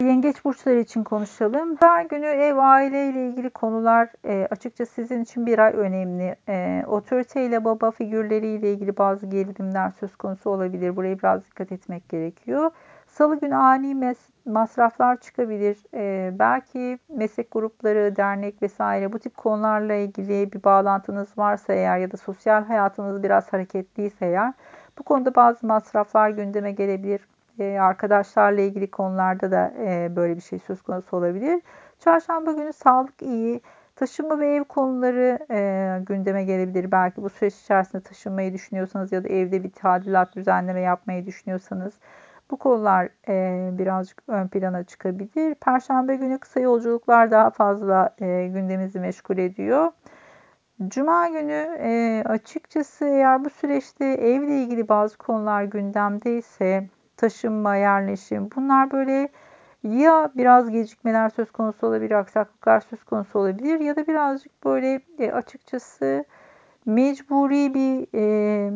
Yengeç 0.00 0.44
burçları 0.44 0.80
için 0.80 1.04
konuşalım. 1.04 1.76
Pazar 1.76 2.04
günü 2.04 2.26
ev, 2.26 2.56
aile 2.56 3.08
ile 3.08 3.28
ilgili 3.28 3.50
konular 3.50 4.08
e, 4.24 4.48
açıkçası 4.50 4.92
sizin 4.92 5.22
için 5.22 5.46
bir 5.46 5.58
ay 5.58 5.72
önemli. 5.72 6.36
E, 6.48 6.84
otorite 6.86 7.46
ile 7.46 7.64
baba 7.64 7.90
figürleri 7.90 8.46
ile 8.46 8.72
ilgili 8.72 8.96
bazı 8.96 9.26
gerilimler 9.26 9.90
söz 10.00 10.16
konusu 10.16 10.50
olabilir. 10.50 10.96
Buraya 10.96 11.18
biraz 11.18 11.46
dikkat 11.46 11.72
etmek 11.72 12.08
gerekiyor. 12.08 12.70
Salı 13.12 13.40
günü 13.40 13.54
ani 13.54 13.94
mes 13.94 14.18
masraflar 14.44 15.20
çıkabilir. 15.20 15.78
E, 15.94 16.30
belki 16.38 16.98
meslek 17.08 17.50
grupları, 17.50 18.16
dernek 18.16 18.62
vesaire 18.62 19.12
bu 19.12 19.18
tip 19.18 19.36
konularla 19.36 19.94
ilgili 19.94 20.52
bir 20.52 20.64
bağlantınız 20.64 21.38
varsa 21.38 21.72
eğer 21.72 21.98
ya 21.98 22.10
da 22.12 22.16
sosyal 22.16 22.64
hayatınız 22.64 23.22
biraz 23.22 23.52
hareketliyse 23.52 24.26
eğer 24.26 24.52
bu 24.98 25.02
konuda 25.02 25.34
bazı 25.34 25.66
masraflar 25.66 26.30
gündeme 26.30 26.72
gelebilir. 26.72 27.20
E, 27.58 27.78
arkadaşlarla 27.80 28.60
ilgili 28.60 28.90
konularda 28.90 29.50
da 29.50 29.72
e, 29.78 30.16
böyle 30.16 30.36
bir 30.36 30.42
şey 30.42 30.58
söz 30.58 30.82
konusu 30.82 31.16
olabilir. 31.16 31.62
Çarşamba 31.98 32.52
günü 32.52 32.72
sağlık 32.72 33.22
iyi. 33.22 33.60
Taşınma 33.96 34.40
ve 34.40 34.54
ev 34.54 34.64
konuları 34.64 35.38
e, 35.50 35.98
gündeme 36.06 36.44
gelebilir. 36.44 36.92
Belki 36.92 37.22
bu 37.22 37.28
süreç 37.30 37.54
içerisinde 37.54 38.02
taşınmayı 38.02 38.52
düşünüyorsanız 38.52 39.12
ya 39.12 39.24
da 39.24 39.28
evde 39.28 39.64
bir 39.64 39.70
tadilat 39.70 40.36
düzenleme 40.36 40.80
yapmayı 40.80 41.26
düşünüyorsanız 41.26 41.92
bu 42.50 42.56
konular 42.56 43.08
e, 43.28 43.68
birazcık 43.78 44.22
ön 44.28 44.48
plana 44.48 44.84
çıkabilir. 44.84 45.54
Perşembe 45.54 46.16
günü 46.16 46.38
kısa 46.38 46.60
yolculuklar 46.60 47.30
daha 47.30 47.50
fazla 47.50 48.14
e, 48.20 48.46
gündemimizi 48.46 49.00
meşgul 49.00 49.38
ediyor. 49.38 49.92
Cuma 50.88 51.28
günü 51.28 51.78
e, 51.78 52.22
açıkçası 52.26 53.04
eğer 53.04 53.44
bu 53.44 53.50
süreçte 53.50 54.04
evle 54.04 54.62
ilgili 54.62 54.88
bazı 54.88 55.18
konular 55.18 55.62
gündemdeyse 55.62 56.88
taşınma, 57.16 57.76
yerleşim 57.76 58.50
bunlar 58.56 58.90
böyle 58.90 59.28
ya 59.82 60.30
biraz 60.36 60.70
gecikmeler 60.70 61.28
söz 61.28 61.50
konusu 61.50 61.86
olabilir, 61.86 62.10
aksaklıklar 62.10 62.80
söz 62.80 63.04
konusu 63.04 63.38
olabilir 63.38 63.80
ya 63.80 63.96
da 63.96 64.06
birazcık 64.06 64.64
böyle 64.64 65.00
e, 65.18 65.32
açıkçası 65.32 66.24
mecburi 66.86 67.74
bir 67.74 68.06
e, 68.14 68.72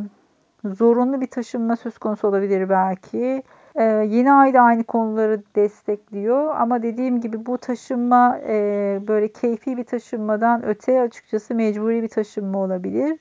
zorunlu 0.75 1.21
bir 1.21 1.27
taşınma 1.27 1.77
söz 1.77 1.99
konusu 1.99 2.29
olabilir 2.29 2.69
belki. 2.69 3.43
Ee, 3.75 3.83
yeni 3.85 4.33
ay 4.33 4.55
da 4.55 4.61
aynı 4.61 4.85
konuları 4.85 5.43
destekliyor 5.57 6.55
ama 6.57 6.83
dediğim 6.83 7.21
gibi 7.21 7.47
bu 7.47 7.59
taşınma 7.59 8.39
e, 8.49 9.01
böyle 9.09 9.29
keyfi 9.33 9.77
bir 9.77 9.85
taşınmadan 9.85 10.65
öte 10.65 11.01
açıkçası 11.01 11.55
mecburi 11.55 12.03
bir 12.03 12.09
taşınma 12.09 12.59
olabilir. 12.59 13.19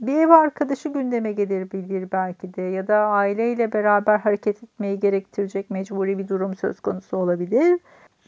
Bir 0.00 0.14
ev 0.14 0.30
arkadaşı 0.30 0.88
gündeme 0.88 1.32
gelebilir 1.32 2.08
belki 2.12 2.54
de 2.54 2.62
ya 2.62 2.88
da 2.88 2.96
aileyle 2.96 3.72
beraber 3.72 4.18
hareket 4.18 4.64
etmeyi 4.64 5.00
gerektirecek 5.00 5.70
mecburi 5.70 6.18
bir 6.18 6.28
durum 6.28 6.54
söz 6.54 6.80
konusu 6.80 7.16
olabilir. 7.16 7.80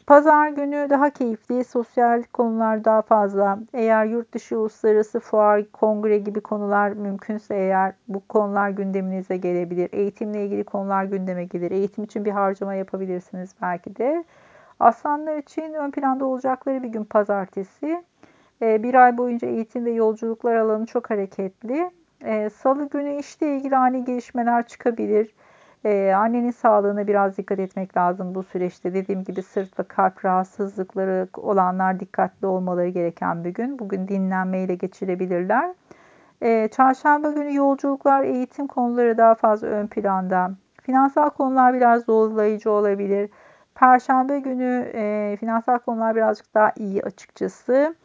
Pazar 0.07 0.49
günü 0.49 0.87
daha 0.89 1.09
keyifli, 1.09 1.63
sosyal 1.63 2.23
konular 2.33 2.85
daha 2.85 3.01
fazla. 3.01 3.59
Eğer 3.73 4.05
yurt 4.05 4.33
dışı 4.33 4.59
uluslararası 4.59 5.19
fuar, 5.19 5.71
kongre 5.71 6.17
gibi 6.17 6.41
konular 6.41 6.89
mümkünse 6.89 7.55
eğer 7.55 7.93
bu 8.07 8.27
konular 8.27 8.69
gündeminize 8.69 9.37
gelebilir. 9.37 9.89
Eğitimle 9.93 10.45
ilgili 10.45 10.63
konular 10.63 11.03
gündeme 11.03 11.45
gelir. 11.45 11.71
Eğitim 11.71 12.03
için 12.03 12.25
bir 12.25 12.31
harcama 12.31 12.75
yapabilirsiniz 12.75 13.55
belki 13.61 13.95
de. 13.95 14.23
Aslanlar 14.79 15.37
için 15.37 15.73
ön 15.73 15.91
planda 15.91 16.25
olacakları 16.25 16.83
bir 16.83 16.89
gün 16.89 17.03
pazartesi. 17.03 18.03
Ee, 18.61 18.83
bir 18.83 18.93
ay 18.93 19.17
boyunca 19.17 19.47
eğitim 19.47 19.85
ve 19.85 19.91
yolculuklar 19.91 20.55
alanı 20.55 20.85
çok 20.85 21.09
hareketli. 21.09 21.91
Ee, 22.23 22.49
salı 22.49 22.89
günü 22.89 23.19
işle 23.19 23.55
ilgili 23.55 23.77
ani 23.77 24.05
gelişmeler 24.05 24.67
çıkabilir. 24.67 25.33
Ee, 25.87 26.13
annenin 26.13 26.51
sağlığına 26.51 27.07
biraz 27.07 27.37
dikkat 27.37 27.59
etmek 27.59 27.97
lazım 27.97 28.35
bu 28.35 28.43
süreçte. 28.43 28.93
Dediğim 28.93 29.23
gibi 29.23 29.41
sırt 29.41 29.79
ve 29.79 29.83
kalp 29.83 30.25
rahatsızlıkları 30.25 31.27
olanlar 31.37 31.99
dikkatli 31.99 32.47
olmaları 32.47 32.89
gereken 32.89 33.43
bir 33.43 33.49
gün. 33.49 33.79
Bugün 33.79 34.07
dinlenmeyle 34.07 34.75
geçirebilirler. 34.75 35.73
Ee, 36.41 36.69
çarşamba 36.71 37.31
günü 37.31 37.55
yolculuklar, 37.55 38.23
eğitim 38.23 38.67
konuları 38.67 39.17
daha 39.17 39.35
fazla 39.35 39.67
ön 39.67 39.87
planda. 39.87 40.51
Finansal 40.81 41.29
konular 41.29 41.73
biraz 41.73 42.03
zorlayıcı 42.03 42.71
olabilir. 42.71 43.29
Perşembe 43.75 44.39
günü 44.39 44.91
e, 44.93 45.37
finansal 45.39 45.79
konular 45.79 46.15
birazcık 46.15 46.55
daha 46.55 46.71
iyi 46.77 47.03
açıkçası. 47.03 47.95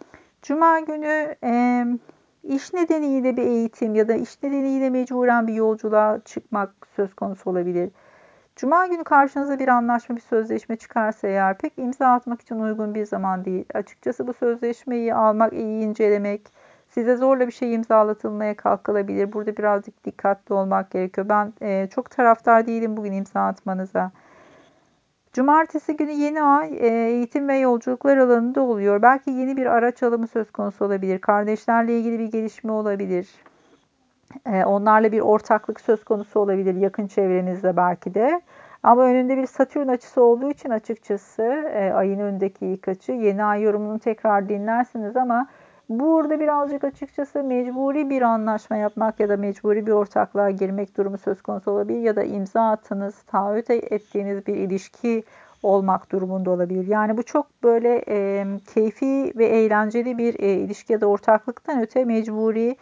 Cuma 0.42 0.80
günü 0.80 1.34
e, 1.44 1.84
İş 2.42 2.72
nedeniyle 2.72 3.36
bir 3.36 3.42
eğitim 3.42 3.94
ya 3.94 4.08
da 4.08 4.14
iş 4.14 4.42
nedeniyle 4.42 4.90
mecburen 4.90 5.46
bir 5.46 5.54
yolculuğa 5.54 6.20
çıkmak 6.24 6.70
söz 6.96 7.14
konusu 7.14 7.50
olabilir. 7.50 7.90
Cuma 8.56 8.86
günü 8.86 9.04
karşınıza 9.04 9.58
bir 9.58 9.68
anlaşma, 9.68 10.16
bir 10.16 10.20
sözleşme 10.20 10.76
çıkarsa 10.76 11.28
eğer 11.28 11.58
pek 11.58 11.72
imza 11.78 12.06
atmak 12.06 12.40
için 12.40 12.58
uygun 12.58 12.94
bir 12.94 13.06
zaman 13.06 13.44
değil. 13.44 13.64
Açıkçası 13.74 14.26
bu 14.26 14.32
sözleşmeyi 14.32 15.14
almak, 15.14 15.52
iyi 15.52 15.82
incelemek, 15.82 16.52
size 16.88 17.16
zorla 17.16 17.46
bir 17.46 17.52
şey 17.52 17.74
imzalatılmaya 17.74 18.56
kalkılabilir. 18.56 19.32
Burada 19.32 19.56
birazcık 19.56 20.04
dikkatli 20.04 20.54
olmak 20.54 20.90
gerekiyor. 20.90 21.28
Ben 21.28 21.52
e, 21.62 21.88
çok 21.94 22.10
taraftar 22.10 22.66
değilim 22.66 22.96
bugün 22.96 23.12
imza 23.12 23.40
atmanıza. 23.40 24.12
Cumartesi 25.32 25.96
günü 25.96 26.10
yeni 26.10 26.42
ay 26.42 26.76
e, 26.80 26.86
eğitim 26.86 27.48
ve 27.48 27.56
yolculuklar 27.56 28.16
alanında 28.16 28.60
oluyor. 28.60 29.02
Belki 29.02 29.30
yeni 29.30 29.56
bir 29.56 29.66
araç 29.66 30.02
alımı 30.02 30.26
söz 30.26 30.50
konusu 30.50 30.84
olabilir. 30.84 31.18
Kardeşlerle 31.18 31.98
ilgili 31.98 32.18
bir 32.18 32.32
gelişme 32.32 32.72
olabilir. 32.72 33.28
E, 34.46 34.64
onlarla 34.64 35.12
bir 35.12 35.20
ortaklık 35.20 35.80
söz 35.80 36.04
konusu 36.04 36.40
olabilir 36.40 36.74
yakın 36.74 37.06
çevrenizde 37.06 37.76
belki 37.76 38.14
de. 38.14 38.40
Ama 38.82 39.02
önünde 39.02 39.36
bir 39.36 39.46
Satürn 39.46 39.88
açısı 39.88 40.22
olduğu 40.22 40.50
için 40.50 40.70
açıkçası 40.70 41.42
e, 41.74 41.92
ayın 41.92 42.18
önündeki 42.18 42.66
ilk 42.66 42.88
açı 42.88 43.12
yeni 43.12 43.44
ay 43.44 43.62
yorumunu 43.62 43.98
tekrar 43.98 44.48
dinlersiniz 44.48 45.16
ama 45.16 45.46
Burada 45.88 46.40
birazcık 46.40 46.84
açıkçası 46.84 47.42
mecburi 47.42 48.10
bir 48.10 48.22
anlaşma 48.22 48.76
yapmak 48.76 49.20
ya 49.20 49.28
da 49.28 49.36
mecburi 49.36 49.86
bir 49.86 49.92
ortaklığa 49.92 50.50
girmek 50.50 50.96
durumu 50.96 51.18
söz 51.18 51.42
konusu 51.42 51.70
olabilir 51.70 52.00
ya 52.00 52.16
da 52.16 52.22
imza 52.22 52.70
attığınız, 52.70 53.22
taahhüt 53.22 53.70
ettiğiniz 53.70 54.46
bir 54.46 54.54
ilişki 54.54 55.24
olmak 55.62 56.12
durumunda 56.12 56.50
olabilir. 56.50 56.86
Yani 56.86 57.16
bu 57.16 57.22
çok 57.22 57.62
böyle 57.62 58.04
e, 58.08 58.46
keyfi 58.74 59.32
ve 59.36 59.46
eğlenceli 59.46 60.18
bir 60.18 60.40
e, 60.40 60.52
ilişki 60.52 60.92
ya 60.92 61.00
da 61.00 61.06
ortaklıktan 61.06 61.82
öte 61.82 62.04
mecburi 62.04 62.76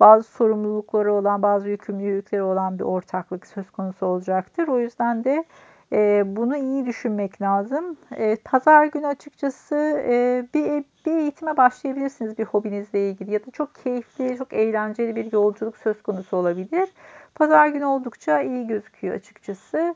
bazı 0.00 0.24
sorumlulukları 0.24 1.12
olan, 1.12 1.42
bazı 1.42 1.68
yükümlülükleri 1.68 2.42
olan 2.42 2.78
bir 2.78 2.84
ortaklık 2.84 3.46
söz 3.46 3.70
konusu 3.70 4.06
olacaktır. 4.06 4.68
O 4.68 4.78
yüzden 4.80 5.24
de 5.24 5.44
e, 5.92 6.22
bunu 6.36 6.56
iyi 6.56 6.86
düşünmek 6.86 7.42
lazım. 7.42 7.96
E, 8.16 8.36
pazar 8.36 8.86
günü 8.86 9.06
açıkçası 9.06 9.76
e, 10.08 10.46
bir, 10.54 10.84
bir 11.06 11.16
eğitime 11.18 11.56
başlayabilirsiniz 11.56 12.38
bir 12.38 12.44
hobinizle 12.44 13.10
ilgili 13.10 13.32
ya 13.32 13.46
da 13.46 13.50
çok 13.50 13.74
keyifli, 13.74 14.36
çok 14.38 14.52
eğlenceli 14.52 15.16
bir 15.16 15.32
yolculuk 15.32 15.76
söz 15.76 16.02
konusu 16.02 16.36
olabilir. 16.36 16.88
Pazar 17.34 17.68
günü 17.68 17.84
oldukça 17.84 18.40
iyi 18.40 18.66
gözüküyor 18.66 19.14
açıkçası. 19.14 19.94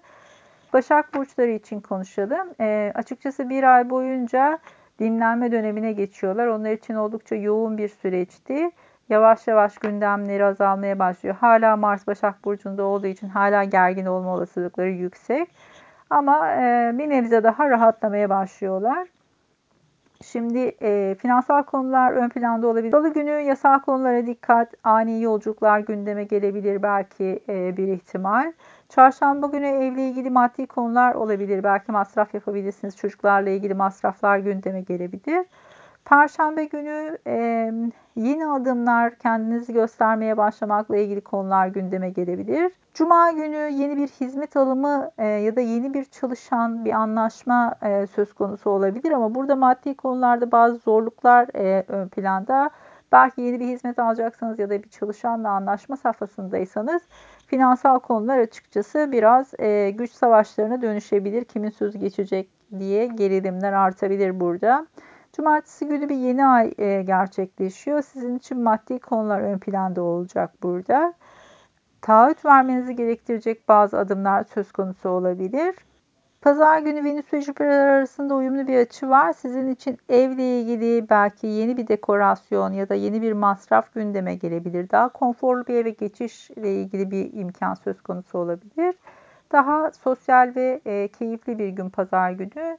Başak 0.73 1.14
Burçları 1.14 1.50
için 1.50 1.80
konuşalım. 1.80 2.49
E, 2.61 2.92
açıkçası 2.95 3.50
bir 3.50 3.62
ay 3.62 3.90
boyunca 3.90 4.59
dinlenme 4.99 5.52
dönemine 5.52 5.92
geçiyorlar. 5.92 6.47
Onlar 6.47 6.71
için 6.71 6.95
oldukça 6.95 7.35
yoğun 7.35 7.78
bir 7.78 7.88
süreçti. 7.88 8.71
Yavaş 9.09 9.47
yavaş 9.47 9.78
gündemleri 9.78 10.45
azalmaya 10.45 10.99
başlıyor. 10.99 11.37
Hala 11.40 11.76
Mars 11.76 12.07
Başak 12.07 12.45
Burcu'nda 12.45 12.83
olduğu 12.83 13.07
için 13.07 13.28
hala 13.28 13.64
gergin 13.64 14.07
olma 14.07 14.35
olasılıkları 14.35 14.90
yüksek. 14.90 15.49
Ama 16.11 16.53
e, 16.53 16.93
bir 16.99 17.09
nebze 17.09 17.45
daha 17.45 17.71
rahatlamaya 17.71 18.31
başlıyorlar. 18.31 19.09
Şimdi 20.25 20.59
e, 20.83 21.17
finansal 21.19 21.62
konular 21.62 22.12
ön 22.12 22.29
planda 22.29 22.67
olabilir. 22.67 22.91
Salı 22.93 23.12
günü 23.12 23.31
yasal 23.31 23.79
konulara 23.79 24.27
dikkat, 24.27 24.75
ani 24.85 25.23
yolculuklar 25.23 25.79
gündeme 25.79 26.25
gelebilir 26.25 26.83
belki 26.83 27.41
e, 27.49 27.77
bir 27.77 27.88
ihtimal. 27.88 28.53
Çarşamba 28.88 29.47
günü 29.47 29.67
evle 29.67 30.09
ilgili 30.09 30.31
maddi 30.31 30.67
konular 30.67 31.15
olabilir. 31.15 31.65
Belki 31.65 31.93
masraf 31.93 32.35
yapabilirsiniz. 32.35 32.97
Çocuklarla 32.97 33.50
ilgili 33.50 33.75
masraflar 33.75 34.38
gündeme 34.38 34.81
gelebilir. 34.81 35.47
Perşembe 36.09 36.65
günü 36.65 37.19
e, 37.27 37.33
yeni 38.17 38.47
adımlar, 38.47 39.19
kendinizi 39.19 39.73
göstermeye 39.73 40.37
başlamakla 40.37 40.97
ilgili 40.97 41.21
konular 41.21 41.67
gündeme 41.67 42.11
gelebilir. 42.11 42.73
Cuma 42.95 43.31
günü 43.33 43.57
yeni 43.57 43.97
bir 43.97 44.09
hizmet 44.09 44.57
alımı 44.57 45.11
e, 45.19 45.27
ya 45.27 45.57
da 45.57 45.61
yeni 45.61 45.95
bir 45.95 46.05
çalışan, 46.05 46.85
bir 46.85 46.93
anlaşma 46.93 47.75
e, 47.83 48.07
söz 48.07 48.33
konusu 48.33 48.71
olabilir 48.71 49.12
ama 49.12 49.35
burada 49.35 49.57
maddi 49.57 49.95
konularda 49.95 50.53
bazı 50.53 50.77
zorluklar 50.77 51.49
e, 51.55 51.85
ön 51.88 52.09
planda. 52.09 52.71
Belki 53.12 53.41
yeni 53.41 53.61
bir 53.61 53.67
hizmet 53.67 53.99
alacaksınız 53.99 54.59
ya 54.59 54.71
da 54.71 54.83
bir 54.83 54.88
çalışanla 54.88 55.50
anlaşma 55.50 55.97
safhasındaysanız 55.97 57.03
finansal 57.47 57.99
konular 57.99 58.38
açıkçası 58.38 59.09
biraz 59.12 59.55
e, 59.59 59.91
güç 59.91 60.12
savaşlarına 60.12 60.83
dönüşebilir. 60.83 61.45
Kimin 61.45 61.71
söz 61.71 61.99
geçecek 61.99 62.49
diye 62.79 63.07
gerilimler 63.07 63.73
artabilir 63.73 64.41
burada. 64.41 64.87
Cumartesi 65.38 65.88
günü 65.88 66.09
bir 66.09 66.16
yeni 66.16 66.47
ay 66.47 66.73
e, 66.78 67.02
gerçekleşiyor. 67.02 68.02
Sizin 68.02 68.37
için 68.38 68.62
maddi 68.62 68.99
konular 68.99 69.40
ön 69.40 69.59
planda 69.59 70.02
olacak 70.02 70.50
burada. 70.62 71.14
Taahhüt 72.02 72.45
vermenizi 72.45 72.97
gerektirecek 72.97 73.68
bazı 73.68 73.99
adımlar 73.99 74.45
söz 74.45 74.73
konusu 74.73 75.09
olabilir. 75.09 75.75
Pazar 76.40 76.78
günü 76.78 77.04
Venüs 77.04 77.33
ve 77.33 77.40
Jüpiter 77.40 77.88
arasında 77.88 78.35
uyumlu 78.35 78.66
bir 78.66 78.76
açı 78.78 79.09
var. 79.09 79.33
Sizin 79.33 79.68
için 79.68 79.99
evle 80.09 80.61
ilgili 80.61 81.11
belki 81.11 81.47
yeni 81.47 81.76
bir 81.76 81.88
dekorasyon 81.88 82.73
ya 82.73 82.88
da 82.88 82.95
yeni 82.95 83.23
bir 83.23 83.33
masraf 83.33 83.95
gündeme 83.95 84.35
gelebilir. 84.35 84.90
Daha 84.90 85.09
konforlu 85.09 85.66
bir 85.66 85.75
eve 85.75 85.90
geçişle 85.90 86.75
ilgili 86.75 87.11
bir 87.11 87.33
imkan 87.33 87.75
söz 87.75 88.02
konusu 88.02 88.38
olabilir. 88.38 88.95
Daha 89.52 89.90
sosyal 89.92 90.52
ve 90.57 90.80
e, 90.87 91.09
keyifli 91.09 91.59
bir 91.59 91.68
gün 91.68 91.90
pazar 91.90 92.30
günü. 92.30 92.78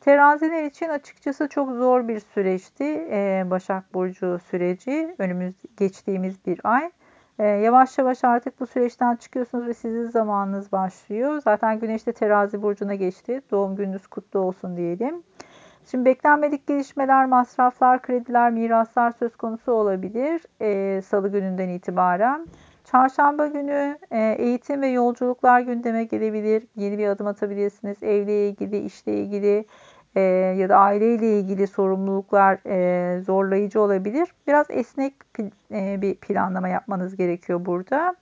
Teraziler 0.00 0.64
için 0.64 0.88
açıkçası 0.88 1.48
çok 1.48 1.70
zor 1.70 2.08
bir 2.08 2.20
süreçti 2.20 2.84
e, 3.10 3.44
Başak 3.50 3.94
Burcu 3.94 4.38
süreci. 4.50 5.14
Önümüz 5.18 5.54
geçtiğimiz 5.76 6.46
bir 6.46 6.60
ay. 6.64 6.90
E, 7.38 7.44
yavaş 7.46 7.98
yavaş 7.98 8.24
artık 8.24 8.60
bu 8.60 8.66
süreçten 8.66 9.16
çıkıyorsunuz 9.16 9.66
ve 9.66 9.74
sizin 9.74 10.08
zamanınız 10.08 10.72
başlıyor. 10.72 11.40
Zaten 11.44 11.80
Güneş 11.80 12.06
de 12.06 12.12
terazi 12.12 12.62
burcuna 12.62 12.94
geçti. 12.94 13.42
Doğum 13.50 13.76
gününüz 13.76 14.06
kutlu 14.06 14.40
olsun 14.40 14.76
diyelim. 14.76 15.22
Şimdi 15.90 16.04
beklenmedik 16.04 16.66
gelişmeler, 16.66 17.26
masraflar, 17.26 18.02
krediler, 18.02 18.50
miraslar 18.50 19.12
söz 19.18 19.36
konusu 19.36 19.72
olabilir 19.72 20.42
e, 20.60 21.02
salı 21.02 21.28
gününden 21.28 21.68
itibaren. 21.68 22.46
Çarşamba 22.84 23.46
günü 23.46 23.98
e, 24.10 24.36
eğitim 24.38 24.82
ve 24.82 24.86
yolculuklar 24.86 25.60
gündeme 25.60 26.04
gelebilir. 26.04 26.62
Yeni 26.76 26.98
bir 26.98 27.06
adım 27.06 27.26
atabilirsiniz. 27.26 28.02
Evle 28.02 28.48
ilgili, 28.48 28.78
işle 28.78 29.14
ilgili 29.14 29.64
e, 30.16 30.20
ya 30.58 30.68
da 30.68 30.76
aileyle 30.76 31.38
ilgili 31.38 31.66
sorumluluklar 31.66 32.58
e, 32.66 33.20
zorlayıcı 33.20 33.80
olabilir. 33.80 34.28
Biraz 34.46 34.66
esnek 34.70 35.14
e, 35.72 36.02
bir 36.02 36.14
planlama 36.14 36.68
yapmanız 36.68 37.16
gerekiyor 37.16 37.66
burada. 37.66 38.16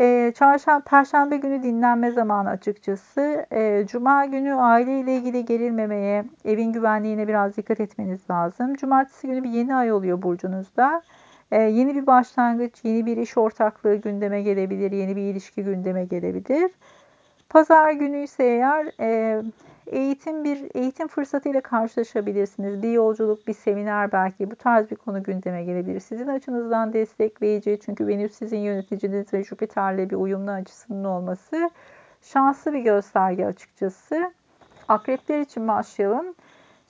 E, 0.00 0.32
çarşamba, 0.36 0.84
Perşembe 0.84 1.36
günü 1.36 1.62
dinlenme 1.62 2.10
zamanı 2.10 2.48
açıkçası. 2.48 3.46
E, 3.52 3.84
Cuma 3.86 4.24
günü 4.24 4.54
aileyle 4.54 5.16
ilgili 5.16 5.44
gerilmemeye, 5.44 6.24
evin 6.44 6.72
güvenliğine 6.72 7.28
biraz 7.28 7.56
dikkat 7.56 7.80
etmeniz 7.80 8.20
lazım. 8.30 8.74
Cumartesi 8.74 9.26
günü 9.26 9.42
bir 9.42 9.50
yeni 9.50 9.74
ay 9.74 9.92
oluyor 9.92 10.22
burcunuzda. 10.22 11.02
E, 11.52 11.62
yeni 11.62 11.94
bir 11.94 12.06
başlangıç, 12.06 12.84
yeni 12.84 13.06
bir 13.06 13.16
iş 13.16 13.38
ortaklığı 13.38 13.94
gündeme 13.94 14.42
gelebilir, 14.42 14.92
yeni 14.92 15.16
bir 15.16 15.22
ilişki 15.22 15.64
gündeme 15.64 16.04
gelebilir. 16.04 16.70
Pazar 17.48 17.92
günü 17.92 18.22
ise 18.22 18.44
eğer 18.44 18.86
e, 19.00 19.42
eğitim 19.90 20.44
bir 20.44 20.70
eğitim 20.74 21.08
fırsatıyla 21.08 21.60
karşılaşabilirsiniz. 21.60 22.82
Bir 22.82 22.92
yolculuk, 22.92 23.46
bir 23.46 23.54
seminer 23.54 24.12
belki 24.12 24.50
bu 24.50 24.56
tarz 24.56 24.90
bir 24.90 24.96
konu 24.96 25.22
gündeme 25.22 25.64
gelebilir. 25.64 26.00
Sizin 26.00 26.26
açınızdan 26.26 26.92
destekleyici 26.92 27.78
çünkü 27.84 28.06
Venüs 28.06 28.32
sizin 28.34 28.58
yöneticiniz 28.58 29.34
ve 29.34 29.44
Jüpiter'le 29.44 30.10
bir 30.10 30.16
uyumlu 30.16 30.50
açısının 30.50 31.04
olması 31.04 31.70
şanslı 32.22 32.72
bir 32.72 32.80
gösterge 32.80 33.46
açıkçası. 33.46 34.32
Akrepler 34.88 35.40
için 35.40 35.68
başlayalım. 35.68 36.34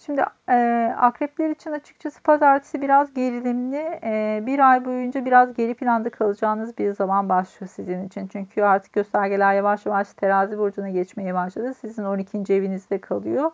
Şimdi 0.06 0.24
e, 0.48 0.54
akrepler 0.98 1.50
için 1.50 1.70
açıkçası 1.70 2.22
pazartesi 2.22 2.82
biraz 2.82 3.14
gerilimli. 3.14 4.00
E, 4.04 4.42
bir 4.46 4.70
ay 4.70 4.84
boyunca 4.84 5.24
biraz 5.24 5.54
geri 5.54 5.74
planda 5.74 6.10
kalacağınız 6.10 6.78
bir 6.78 6.92
zaman 6.92 7.28
başlıyor 7.28 7.70
sizin 7.74 8.06
için. 8.06 8.26
Çünkü 8.28 8.62
artık 8.62 8.92
göstergeler 8.92 9.54
yavaş 9.54 9.86
yavaş 9.86 10.12
terazi 10.12 10.58
burcuna 10.58 10.88
geçmeye 10.88 11.34
başladı. 11.34 11.74
Sizin 11.74 12.04
12. 12.04 12.54
evinizde 12.54 13.00
kalıyor. 13.00 13.50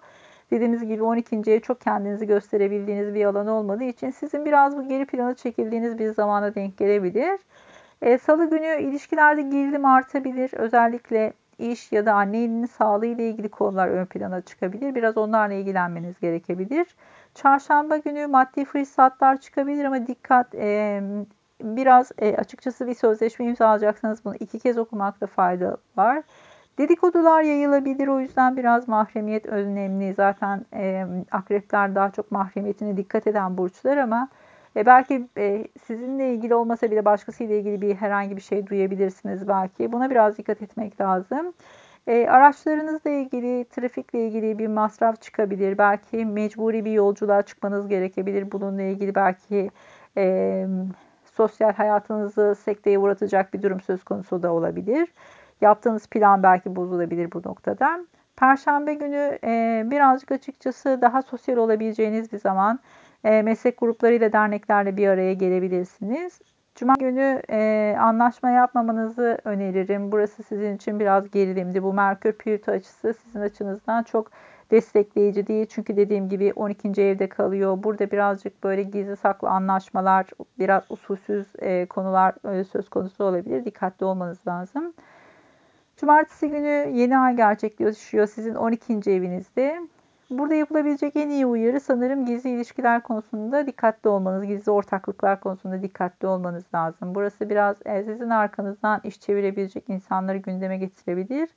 Dediğimiz 0.50 0.87
gibi 0.87 1.02
12. 1.02 1.37
ev 1.46 1.61
çok 1.61 1.80
kendinizi 1.80 2.26
gösterebildiğiniz 2.26 3.14
bir 3.14 3.24
alan 3.24 3.46
olmadığı 3.46 3.85
için 3.85 4.11
sizin 4.11 4.44
biraz 4.44 4.76
bu 4.76 4.88
geri 4.88 5.06
plana 5.06 5.35
çekildiğiniz 5.35 5.98
bir 5.98 6.14
zamana 6.14 6.54
denk 6.54 6.78
gelebilir. 6.78 7.40
E, 8.02 8.18
Salı 8.18 8.50
günü 8.50 8.80
ilişkilerde 8.80 9.42
gerilim 9.42 9.85
artabilir. 9.85 10.50
Özellikle 10.54 11.32
iş 11.59 11.92
ya 11.92 12.07
da 12.07 12.14
annenin 12.14 12.66
sağlığı 12.66 13.07
ile 13.07 13.29
ilgili 13.31 13.49
konular 13.49 13.88
ön 13.88 14.07
plana 14.07 14.40
çıkabilir. 14.40 14.95
Biraz 14.95 15.16
onlarla 15.16 15.55
ilgilenmeniz 15.55 16.21
gerekebilir. 16.21 16.87
Çarşamba 17.35 17.97
günü 17.97 18.27
maddi 18.27 18.64
fırsatlar 18.64 19.40
çıkabilir 19.40 19.85
ama 19.85 20.07
dikkat 20.07 20.55
e, 20.55 21.03
biraz 21.62 22.12
e, 22.19 22.37
açıkçası 22.37 22.87
bir 22.87 22.95
sözleşme 22.95 23.47
imzalayacaksanız 23.47 24.25
bunu 24.25 24.35
iki 24.40 24.59
kez 24.59 24.79
okumakta 24.79 25.27
fayda 25.27 25.77
var. 25.97 26.23
Dedikodular 26.79 27.42
yayılabilir 27.42 28.09
o 28.09 28.21
yüzden 28.21 28.57
biraz 28.57 28.88
mahremiyet 28.88 29.47
önemli. 29.47 30.14
Zaten 30.14 30.66
e, 30.75 31.07
akrepler 31.31 31.95
daha 31.95 32.11
çok 32.11 32.31
mahremiyetine 32.31 32.97
dikkat 32.97 33.27
eden 33.27 33.59
burçlar 33.59 33.97
ama 33.97 34.29
e, 34.76 34.86
belki 34.86 35.28
e, 35.38 35.66
sizinle 35.86 36.34
ilgili 36.34 36.54
olmasa 36.54 36.90
bile 36.90 37.04
başkasıyla 37.04 37.56
ilgili 37.56 37.80
bir 37.80 37.94
herhangi 37.94 38.36
bir 38.36 38.42
şey 38.42 38.66
duyabilirsiniz 38.66 39.48
belki. 39.48 39.92
Buna 39.92 40.10
biraz 40.10 40.38
dikkat 40.38 40.62
etmek 40.62 41.00
lazım. 41.00 41.52
E, 42.06 42.26
araçlarınızla 42.28 43.10
ilgili, 43.10 43.64
trafikle 43.64 44.26
ilgili 44.26 44.58
bir 44.58 44.66
masraf 44.66 45.22
çıkabilir. 45.22 45.78
Belki 45.78 46.24
mecburi 46.24 46.84
bir 46.84 46.92
yolculuğa 46.92 47.42
çıkmanız 47.42 47.88
gerekebilir. 47.88 48.52
Bununla 48.52 48.82
ilgili 48.82 49.14
belki 49.14 49.70
e, 50.16 50.66
sosyal 51.24 51.72
hayatınızı 51.72 52.54
sekteye 52.64 52.98
uğratacak 52.98 53.54
bir 53.54 53.62
durum 53.62 53.80
söz 53.80 54.04
konusu 54.04 54.42
da 54.42 54.52
olabilir. 54.52 55.08
Yaptığınız 55.60 56.06
plan 56.06 56.42
belki 56.42 56.76
bozulabilir 56.76 57.32
bu 57.32 57.42
noktada. 57.48 58.04
Perşembe 58.36 58.94
günü 58.94 59.38
e, 59.44 59.82
birazcık 59.86 60.32
açıkçası 60.32 60.98
daha 61.02 61.22
sosyal 61.22 61.56
olabileceğiniz 61.56 62.32
bir 62.32 62.38
zaman. 62.38 62.80
E, 63.26 63.42
meslek 63.42 63.78
gruplarıyla, 63.78 64.32
derneklerle 64.32 64.96
bir 64.96 65.08
araya 65.08 65.32
gelebilirsiniz. 65.32 66.40
Cuma 66.74 66.94
günü 67.00 67.42
e, 67.50 67.96
anlaşma 68.00 68.50
yapmamanızı 68.50 69.38
öneririm. 69.44 70.12
Burası 70.12 70.42
sizin 70.42 70.76
için 70.76 71.00
biraz 71.00 71.30
gerilimdi. 71.30 71.82
Bu 71.82 71.92
Merkür 71.92 72.32
Plüto 72.32 72.72
açısı 72.72 73.14
sizin 73.14 73.40
açınızdan 73.40 74.02
çok 74.02 74.30
destekleyici 74.70 75.46
değil. 75.46 75.66
Çünkü 75.66 75.96
dediğim 75.96 76.28
gibi 76.28 76.52
12. 76.56 77.02
evde 77.02 77.28
kalıyor. 77.28 77.82
Burada 77.82 78.10
birazcık 78.10 78.64
böyle 78.64 78.82
gizli 78.82 79.16
saklı 79.16 79.48
anlaşmalar, 79.48 80.26
biraz 80.58 80.82
usulsüz 80.90 81.46
e, 81.58 81.86
konular 81.86 82.58
e, 82.58 82.64
söz 82.64 82.88
konusu 82.88 83.24
olabilir. 83.24 83.64
Dikkatli 83.64 84.06
olmanız 84.06 84.46
lazım. 84.46 84.92
Cumartesi 85.96 86.50
günü 86.50 86.90
yeni 86.92 87.18
ay 87.18 87.36
gerçekleşiyor 87.36 88.26
sizin 88.26 88.54
12. 88.54 88.92
evinizde. 89.10 89.80
Burada 90.30 90.54
yapılabilecek 90.54 91.16
en 91.16 91.28
iyi 91.28 91.46
uyarı 91.46 91.80
sanırım 91.80 92.26
gizli 92.26 92.50
ilişkiler 92.50 93.02
konusunda 93.02 93.66
dikkatli 93.66 94.08
olmanız, 94.08 94.46
gizli 94.46 94.72
ortaklıklar 94.72 95.40
konusunda 95.40 95.82
dikkatli 95.82 96.28
olmanız 96.28 96.64
lazım. 96.74 97.14
Burası 97.14 97.50
biraz 97.50 97.76
e, 97.84 98.04
sizin 98.04 98.30
arkanızdan 98.30 99.00
iş 99.04 99.20
çevirebilecek 99.20 99.84
insanları 99.88 100.38
gündeme 100.38 100.76
getirebilir. 100.76 101.48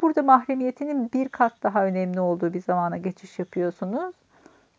Burada 0.00 0.22
mahremiyetinin 0.22 1.12
bir 1.12 1.28
kat 1.28 1.52
daha 1.62 1.84
önemli 1.84 2.20
olduğu 2.20 2.52
bir 2.52 2.60
zamana 2.60 2.96
geçiş 2.96 3.38
yapıyorsunuz. 3.38 4.14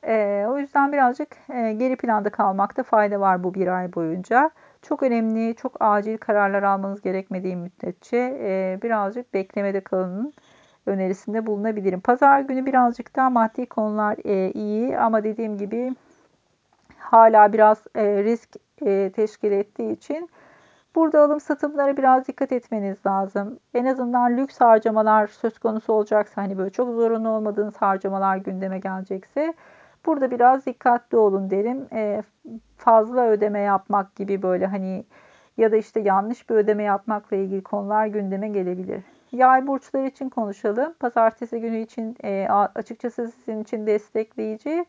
E, 0.03 0.45
o 0.49 0.57
yüzden 0.57 0.93
birazcık 0.93 1.37
e, 1.49 1.73
geri 1.73 1.95
planda 1.95 2.29
kalmakta 2.29 2.83
fayda 2.83 3.19
var 3.19 3.43
bu 3.43 3.53
bir 3.53 3.67
ay 3.67 3.93
boyunca. 3.93 4.51
Çok 4.81 5.03
önemli, 5.03 5.55
çok 5.55 5.77
acil 5.79 6.17
kararlar 6.17 6.63
almanız 6.63 7.01
gerekmediği 7.01 7.55
müddetçe 7.55 8.17
e, 8.41 8.79
birazcık 8.83 9.33
beklemede 9.33 9.81
kalın 9.81 10.33
önerisinde 10.89 11.45
bulunabilirim. 11.45 12.01
Pazar 12.01 12.39
günü 12.39 12.65
birazcık 12.65 13.15
daha 13.15 13.29
maddi 13.29 13.65
konular 13.65 14.17
e, 14.25 14.51
iyi 14.51 14.97
ama 14.97 15.23
dediğim 15.23 15.57
gibi 15.57 15.95
hala 16.97 17.53
biraz 17.53 17.83
e, 17.95 18.23
risk 18.23 18.49
e, 18.85 19.11
teşkil 19.15 19.51
ettiği 19.51 19.91
için 19.91 20.29
burada 20.95 21.21
alım 21.21 21.39
satımlara 21.39 21.97
biraz 21.97 22.27
dikkat 22.27 22.51
etmeniz 22.51 22.97
lazım. 23.05 23.59
En 23.73 23.85
azından 23.85 24.37
lüks 24.37 24.61
harcamalar 24.61 25.27
söz 25.27 25.59
konusu 25.59 25.93
olacaksa 25.93 26.41
hani 26.41 26.57
böyle 26.57 26.69
çok 26.69 26.95
zorunlu 26.95 27.29
olmadığınız 27.29 27.77
harcamalar 27.77 28.37
gündeme 28.37 28.79
gelecekse 28.79 29.53
Burada 30.05 30.31
biraz 30.31 30.65
dikkatli 30.65 31.17
olun 31.17 31.49
derim. 31.49 31.87
E, 31.93 32.23
fazla 32.77 33.27
ödeme 33.27 33.59
yapmak 33.59 34.15
gibi 34.15 34.41
böyle 34.41 34.65
hani 34.65 35.05
ya 35.57 35.71
da 35.71 35.75
işte 35.77 35.99
yanlış 35.99 36.49
bir 36.49 36.55
ödeme 36.55 36.83
yapmakla 36.83 37.37
ilgili 37.37 37.63
konular 37.63 38.07
gündeme 38.07 38.47
gelebilir. 38.49 39.03
Yay 39.31 39.67
burçları 39.67 40.07
için 40.07 40.29
konuşalım. 40.29 40.93
Pazartesi 40.99 41.61
günü 41.61 41.81
için 41.81 42.15
e, 42.23 42.47
açıkçası 42.75 43.31
sizin 43.31 43.61
için 43.61 43.87
destekleyici. 43.87 44.85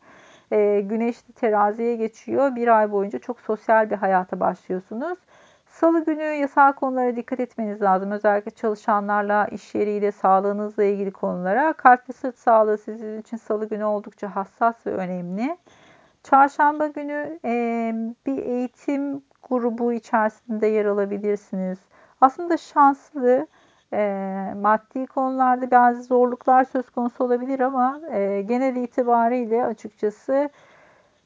E, 0.51 0.81
güneş 0.81 1.21
teraziye 1.35 1.95
geçiyor. 1.95 2.55
Bir 2.55 2.67
ay 2.79 2.91
boyunca 2.91 3.19
çok 3.19 3.39
sosyal 3.39 3.89
bir 3.89 3.95
hayata 3.95 4.39
başlıyorsunuz. 4.39 5.17
Salı 5.67 6.05
günü 6.05 6.23
yasal 6.23 6.73
konulara 6.73 7.15
dikkat 7.15 7.39
etmeniz 7.39 7.81
lazım. 7.81 8.11
Özellikle 8.11 8.51
çalışanlarla, 8.51 9.47
iş 9.47 9.75
yeriyle, 9.75 10.11
sağlığınızla 10.11 10.83
ilgili 10.83 11.11
konulara. 11.11 11.73
Kalp 11.73 12.09
ve 12.09 12.13
sırt 12.13 12.37
sağlığı 12.37 12.77
sizin 12.77 13.21
için 13.21 13.37
salı 13.37 13.69
günü 13.69 13.83
oldukça 13.83 14.35
hassas 14.35 14.87
ve 14.87 14.91
önemli. 14.91 15.57
Çarşamba 16.23 16.87
günü 16.87 17.39
e, 17.45 17.93
bir 18.25 18.37
eğitim 18.37 19.21
grubu 19.49 19.93
içerisinde 19.93 20.67
yer 20.67 20.85
alabilirsiniz. 20.85 21.79
Aslında 22.21 22.57
şanslı, 22.57 23.47
e, 23.93 24.53
maddi 24.61 25.05
konularda 25.07 25.71
bazı 25.71 26.03
zorluklar 26.03 26.63
söz 26.63 26.89
konusu 26.89 27.23
olabilir 27.23 27.59
ama 27.59 28.01
e, 28.11 28.41
genel 28.41 28.75
itibariyle 28.75 29.65
açıkçası 29.65 30.49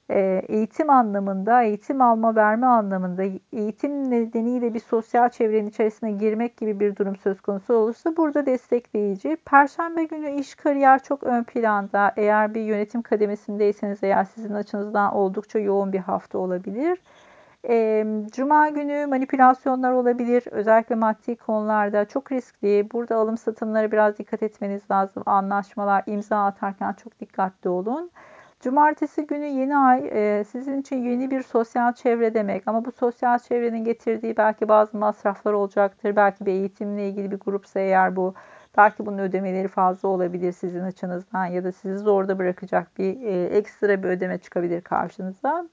e, 0.09 0.43
eğitim 0.47 0.89
anlamında, 0.89 1.63
eğitim 1.63 2.01
alma 2.01 2.35
verme 2.35 2.67
anlamında, 2.67 3.23
eğitim 3.53 4.11
nedeniyle 4.11 4.73
bir 4.73 4.79
sosyal 4.79 5.29
çevrenin 5.29 5.69
içerisine 5.69 6.11
girmek 6.11 6.57
gibi 6.57 6.79
bir 6.79 6.95
durum 6.95 7.15
söz 7.15 7.41
konusu 7.41 7.73
olursa 7.73 8.17
burada 8.17 8.45
destekleyici. 8.45 9.37
Perşembe 9.45 10.03
günü 10.03 10.31
iş 10.31 10.55
kariyer 10.55 11.03
çok 11.03 11.23
ön 11.23 11.43
planda. 11.43 12.13
Eğer 12.17 12.53
bir 12.53 12.61
yönetim 12.61 13.01
kademesindeyseniz 13.01 14.03
eğer 14.03 14.23
sizin 14.23 14.53
açınızdan 14.53 15.13
oldukça 15.13 15.59
yoğun 15.59 15.93
bir 15.93 15.99
hafta 15.99 16.37
olabilir. 16.37 16.99
Cuma 18.31 18.69
günü 18.69 19.05
manipülasyonlar 19.05 19.91
olabilir. 19.91 20.43
Özellikle 20.51 20.95
maddi 20.95 21.35
konularda 21.35 22.05
çok 22.05 22.31
riskli. 22.31 22.91
Burada 22.91 23.15
alım 23.15 23.37
satımlara 23.37 23.91
biraz 23.91 24.17
dikkat 24.17 24.43
etmeniz 24.43 24.81
lazım. 24.91 25.23
Anlaşmalar, 25.25 26.03
imza 26.07 26.45
atarken 26.45 26.93
çok 26.93 27.19
dikkatli 27.19 27.69
olun. 27.69 28.11
Cumartesi 28.59 29.27
günü 29.27 29.45
yeni 29.45 29.77
ay 29.77 30.09
e, 30.11 30.43
sizin 30.43 30.81
için 30.81 30.95
yeni 30.95 31.31
bir 31.31 31.41
sosyal 31.41 31.93
çevre 31.93 32.33
demek 32.33 32.67
ama 32.67 32.85
bu 32.85 32.91
sosyal 32.91 33.39
çevrenin 33.39 33.83
getirdiği 33.83 34.37
belki 34.37 34.67
bazı 34.67 34.97
masraflar 34.97 35.53
olacaktır. 35.53 36.15
Belki 36.15 36.45
bir 36.45 36.51
eğitimle 36.51 37.09
ilgili 37.09 37.31
bir 37.31 37.39
grupsa 37.39 37.79
eğer 37.79 38.15
bu 38.15 38.33
belki 38.77 39.05
bunun 39.05 39.17
ödemeleri 39.17 39.67
fazla 39.67 40.09
olabilir 40.09 40.51
sizin 40.51 40.81
açınızdan 40.81 41.45
ya 41.45 41.63
da 41.63 41.71
sizi 41.71 41.97
zorda 41.97 42.39
bırakacak 42.39 42.97
bir 42.97 43.21
e, 43.21 43.43
ekstra 43.45 44.03
bir 44.03 44.07
ödeme 44.07 44.37
çıkabilir 44.37 44.81
karşınıza. 44.81 45.65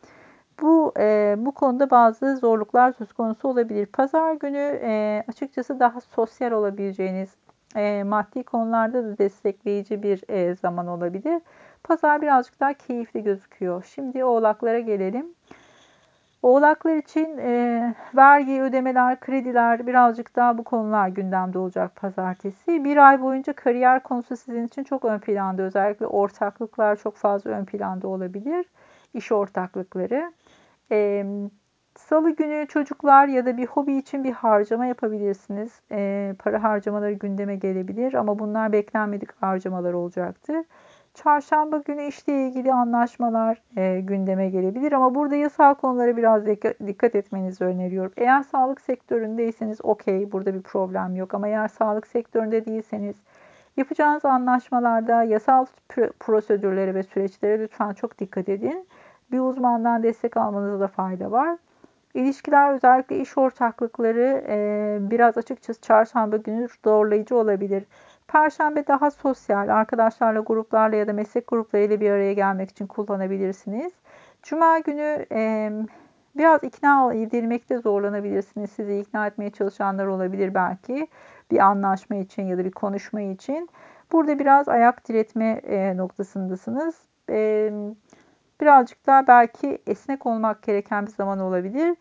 Bu 0.62 0.92
e, 0.98 1.34
bu 1.38 1.52
konuda 1.52 1.90
bazı 1.90 2.36
zorluklar 2.36 2.92
söz 2.92 3.12
konusu 3.12 3.48
olabilir. 3.48 3.86
Pazar 3.86 4.34
günü 4.34 4.80
e, 4.82 5.24
açıkçası 5.28 5.80
daha 5.80 6.00
sosyal 6.00 6.52
olabileceğiniz, 6.52 7.30
e, 7.76 8.02
maddi 8.02 8.42
konularda 8.42 9.04
da 9.04 9.18
destekleyici 9.18 10.02
bir 10.02 10.22
e, 10.28 10.54
zaman 10.54 10.86
olabilir. 10.86 11.42
Pazar 11.84 12.22
birazcık 12.22 12.60
daha 12.60 12.72
keyifli 12.72 13.22
gözüküyor. 13.22 13.84
Şimdi 13.94 14.24
oğlaklara 14.24 14.78
gelelim. 14.78 15.26
Oğlaklar 16.42 16.96
için 16.96 17.38
e, 17.38 17.94
vergi, 18.16 18.62
ödemeler, 18.62 19.20
krediler 19.20 19.86
birazcık 19.86 20.36
daha 20.36 20.58
bu 20.58 20.64
konular 20.64 21.08
gündemde 21.08 21.58
olacak 21.58 21.96
pazartesi. 21.96 22.84
Bir 22.84 22.96
ay 23.08 23.22
boyunca 23.22 23.52
kariyer 23.52 24.02
konusu 24.02 24.36
sizin 24.36 24.66
için 24.66 24.84
çok 24.84 25.04
ön 25.04 25.18
planda. 25.18 25.62
Özellikle 25.62 26.06
ortaklıklar 26.06 26.96
çok 26.96 27.16
fazla 27.16 27.50
ön 27.50 27.64
planda 27.64 28.08
olabilir. 28.08 28.66
İş 29.14 29.32
ortaklıkları. 29.32 30.32
E, 30.92 31.24
Salı 31.98 32.30
günü 32.30 32.66
çocuklar 32.68 33.28
ya 33.28 33.46
da 33.46 33.56
bir 33.56 33.66
hobi 33.66 33.96
için 33.96 34.24
bir 34.24 34.32
harcama 34.32 34.86
yapabilirsiniz. 34.86 35.80
E, 35.90 36.34
para 36.38 36.62
harcamaları 36.62 37.12
gündeme 37.12 37.56
gelebilir 37.56 38.14
ama 38.14 38.38
bunlar 38.38 38.72
beklenmedik 38.72 39.42
harcamalar 39.42 39.92
olacaktır. 39.92 40.64
Çarşamba 41.14 41.78
günü 41.78 42.02
işle 42.04 42.46
ilgili 42.46 42.72
anlaşmalar 42.72 43.62
e, 43.76 44.00
gündeme 44.00 44.50
gelebilir 44.50 44.92
ama 44.92 45.14
burada 45.14 45.36
yasal 45.36 45.74
konulara 45.74 46.16
biraz 46.16 46.46
dikkat 46.86 47.14
etmenizi 47.14 47.64
öneriyorum. 47.64 48.12
Eğer 48.16 48.42
sağlık 48.42 48.80
sektöründeyseniz 48.80 49.84
okey 49.84 50.32
burada 50.32 50.54
bir 50.54 50.62
problem 50.62 51.16
yok 51.16 51.34
ama 51.34 51.48
eğer 51.48 51.68
sağlık 51.68 52.06
sektöründe 52.06 52.64
değilseniz 52.66 53.16
yapacağınız 53.76 54.24
anlaşmalarda 54.24 55.22
yasal 55.22 55.66
prosedürlere 56.20 56.94
ve 56.94 57.02
süreçlere 57.02 57.60
lütfen 57.60 57.92
çok 57.92 58.18
dikkat 58.18 58.48
edin. 58.48 58.88
Bir 59.32 59.38
uzmandan 59.38 60.02
destek 60.02 60.36
almanızda 60.36 60.88
fayda 60.88 61.30
var. 61.30 61.58
İlişkiler 62.14 62.74
özellikle 62.74 63.18
iş 63.20 63.38
ortaklıkları 63.38 64.44
e, 64.48 64.98
biraz 65.10 65.38
açıkçası 65.38 65.80
çarşamba 65.80 66.36
günü 66.36 66.68
zorlayıcı 66.84 67.36
olabilir. 67.36 67.84
Perşembe 68.28 68.86
daha 68.86 69.10
sosyal, 69.10 69.68
arkadaşlarla, 69.68 70.40
gruplarla 70.40 70.96
ya 70.96 71.08
da 71.08 71.12
meslek 71.12 71.48
gruplarıyla 71.48 72.00
bir 72.00 72.10
araya 72.10 72.32
gelmek 72.32 72.70
için 72.70 72.86
kullanabilirsiniz. 72.86 73.92
Cuma 74.42 74.78
günü 74.78 75.26
e, 75.32 75.70
biraz 76.36 76.64
ikna 76.64 77.14
edilmekte 77.14 77.78
zorlanabilirsiniz. 77.78 78.70
Sizi 78.70 78.98
ikna 78.98 79.26
etmeye 79.26 79.50
çalışanlar 79.50 80.06
olabilir 80.06 80.54
belki. 80.54 81.06
Bir 81.50 81.58
anlaşma 81.58 82.16
için 82.16 82.42
ya 82.42 82.58
da 82.58 82.64
bir 82.64 82.70
konuşma 82.70 83.20
için. 83.20 83.68
Burada 84.12 84.38
biraz 84.38 84.68
ayak 84.68 85.08
diretme 85.08 85.50
e, 85.50 85.96
noktasındasınız. 85.96 86.94
Birazcık 88.62 89.06
daha 89.06 89.26
belki 89.26 89.78
esnek 89.86 90.26
olmak 90.26 90.62
gereken 90.62 91.06
bir 91.06 91.10
zaman 91.10 91.38
olabilir. 91.38 91.96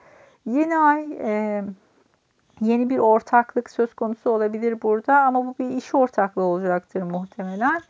Yeni 0.46 0.78
ay 0.78 1.08
e, 1.20 1.64
yeni 2.62 2.90
bir 2.90 2.98
ortaklık 2.98 3.70
söz 3.70 3.94
konusu 3.94 4.30
olabilir 4.30 4.82
burada 4.82 5.20
ama 5.20 5.46
bu 5.46 5.56
bir 5.60 5.70
iş 5.70 5.96
ortaklığı 5.96 6.44
olacaktır 6.44 7.02
muhtemelen. 7.02 7.82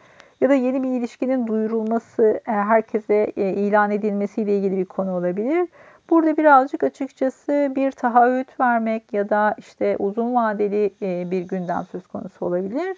Ya 0.42 0.50
da 0.50 0.54
yeni 0.54 0.84
bir 0.84 0.90
ilişkinin 0.90 1.48
duyurulması, 1.48 2.42
e, 2.48 2.52
herkese 2.52 3.32
e, 3.38 3.50
ilan 3.54 3.92
edilmesiyle 3.92 4.58
ilgili 4.58 4.78
bir 4.78 4.86
konu 4.86 5.16
olabilir. 5.16 5.70
Burada 6.10 6.38
birazcık 6.38 6.84
açıkçası 6.84 7.72
bir 7.76 7.92
taahhüt 7.92 8.60
vermek 8.60 9.14
ya 9.14 9.30
da 9.30 9.56
işte 9.58 9.96
uzun 10.00 10.36
vadeli 10.36 10.94
e, 11.02 11.32
bir 11.32 11.42
gündem 11.42 11.86
söz 11.92 12.08
konusu 12.08 12.46
olabilir. 12.46 12.98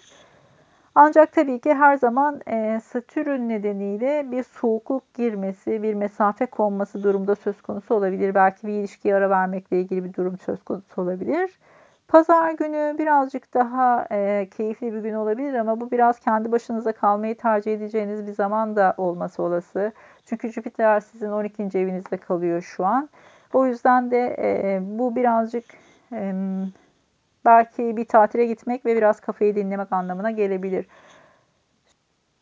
Ancak 0.94 1.32
tabii 1.32 1.60
ki 1.60 1.74
her 1.74 1.96
zaman 1.96 2.40
e, 2.46 2.80
Satürn 2.84 3.48
nedeniyle 3.48 4.30
bir 4.30 4.42
soğukluk 4.42 5.14
girmesi, 5.14 5.82
bir 5.82 5.94
mesafe 5.94 6.46
konması 6.46 7.02
durumda 7.02 7.34
söz 7.34 7.62
konusu 7.62 7.94
olabilir. 7.94 8.34
Belki 8.34 8.66
bir 8.66 8.72
ilişkiye 8.72 9.14
ara 9.14 9.30
vermekle 9.30 9.80
ilgili 9.80 10.04
bir 10.04 10.14
durum 10.14 10.38
söz 10.38 10.64
konusu 10.64 11.02
olabilir. 11.02 11.58
Pazar 12.08 12.50
günü 12.52 12.94
birazcık 12.98 13.54
daha 13.54 14.06
e, 14.12 14.48
keyifli 14.56 14.92
bir 14.94 14.98
gün 14.98 15.14
olabilir 15.14 15.54
ama 15.54 15.80
bu 15.80 15.90
biraz 15.90 16.20
kendi 16.20 16.52
başınıza 16.52 16.92
kalmayı 16.92 17.36
tercih 17.36 17.74
edeceğiniz 17.74 18.26
bir 18.26 18.32
zaman 18.32 18.76
da 18.76 18.94
olması 18.96 19.42
olası. 19.42 19.92
Çünkü 20.26 20.52
Jüpiter 20.52 21.00
sizin 21.00 21.30
12. 21.30 21.62
evinizde 21.62 22.16
kalıyor 22.16 22.62
şu 22.62 22.86
an. 22.86 23.08
O 23.52 23.66
yüzden 23.66 24.10
de 24.10 24.36
e, 24.38 24.80
bu 24.82 25.16
birazcık 25.16 25.64
e, 26.12 26.34
belki 27.44 27.96
bir 27.96 28.04
tatile 28.04 28.46
gitmek 28.46 28.86
ve 28.86 28.96
biraz 28.96 29.20
kafayı 29.20 29.56
dinlemek 29.56 29.92
anlamına 29.92 30.30
gelebilir. 30.30 30.86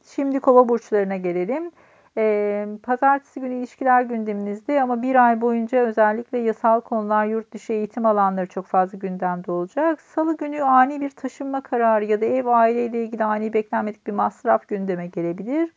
Şimdi 0.05 0.41
kova 0.41 0.69
burçlarına 0.69 1.17
gelelim. 1.17 1.71
E, 2.19 2.67
pazartesi 2.83 3.41
günü 3.41 3.55
ilişkiler 3.55 4.03
gündeminizde 4.03 4.83
ama 4.83 5.03
bir 5.03 5.27
ay 5.27 5.41
boyunca 5.41 5.79
özellikle 5.79 6.38
yasal 6.38 6.81
konular, 6.81 7.27
yurt 7.27 7.53
dışı 7.53 7.73
eğitim 7.73 8.07
alanları 8.07 8.47
çok 8.47 8.67
fazla 8.67 8.99
gündemde 8.99 9.53
olacak. 9.53 10.01
Salı 10.01 10.37
günü 10.37 10.62
ani 10.62 11.01
bir 11.01 11.11
taşınma 11.11 11.61
kararı 11.61 12.05
ya 12.05 12.21
da 12.21 12.25
ev 12.25 12.47
aileyle 12.47 13.05
ilgili 13.05 13.25
ani 13.25 13.53
beklenmedik 13.53 14.07
bir 14.07 14.12
masraf 14.12 14.69
gündeme 14.69 15.07
gelebilir. 15.07 15.73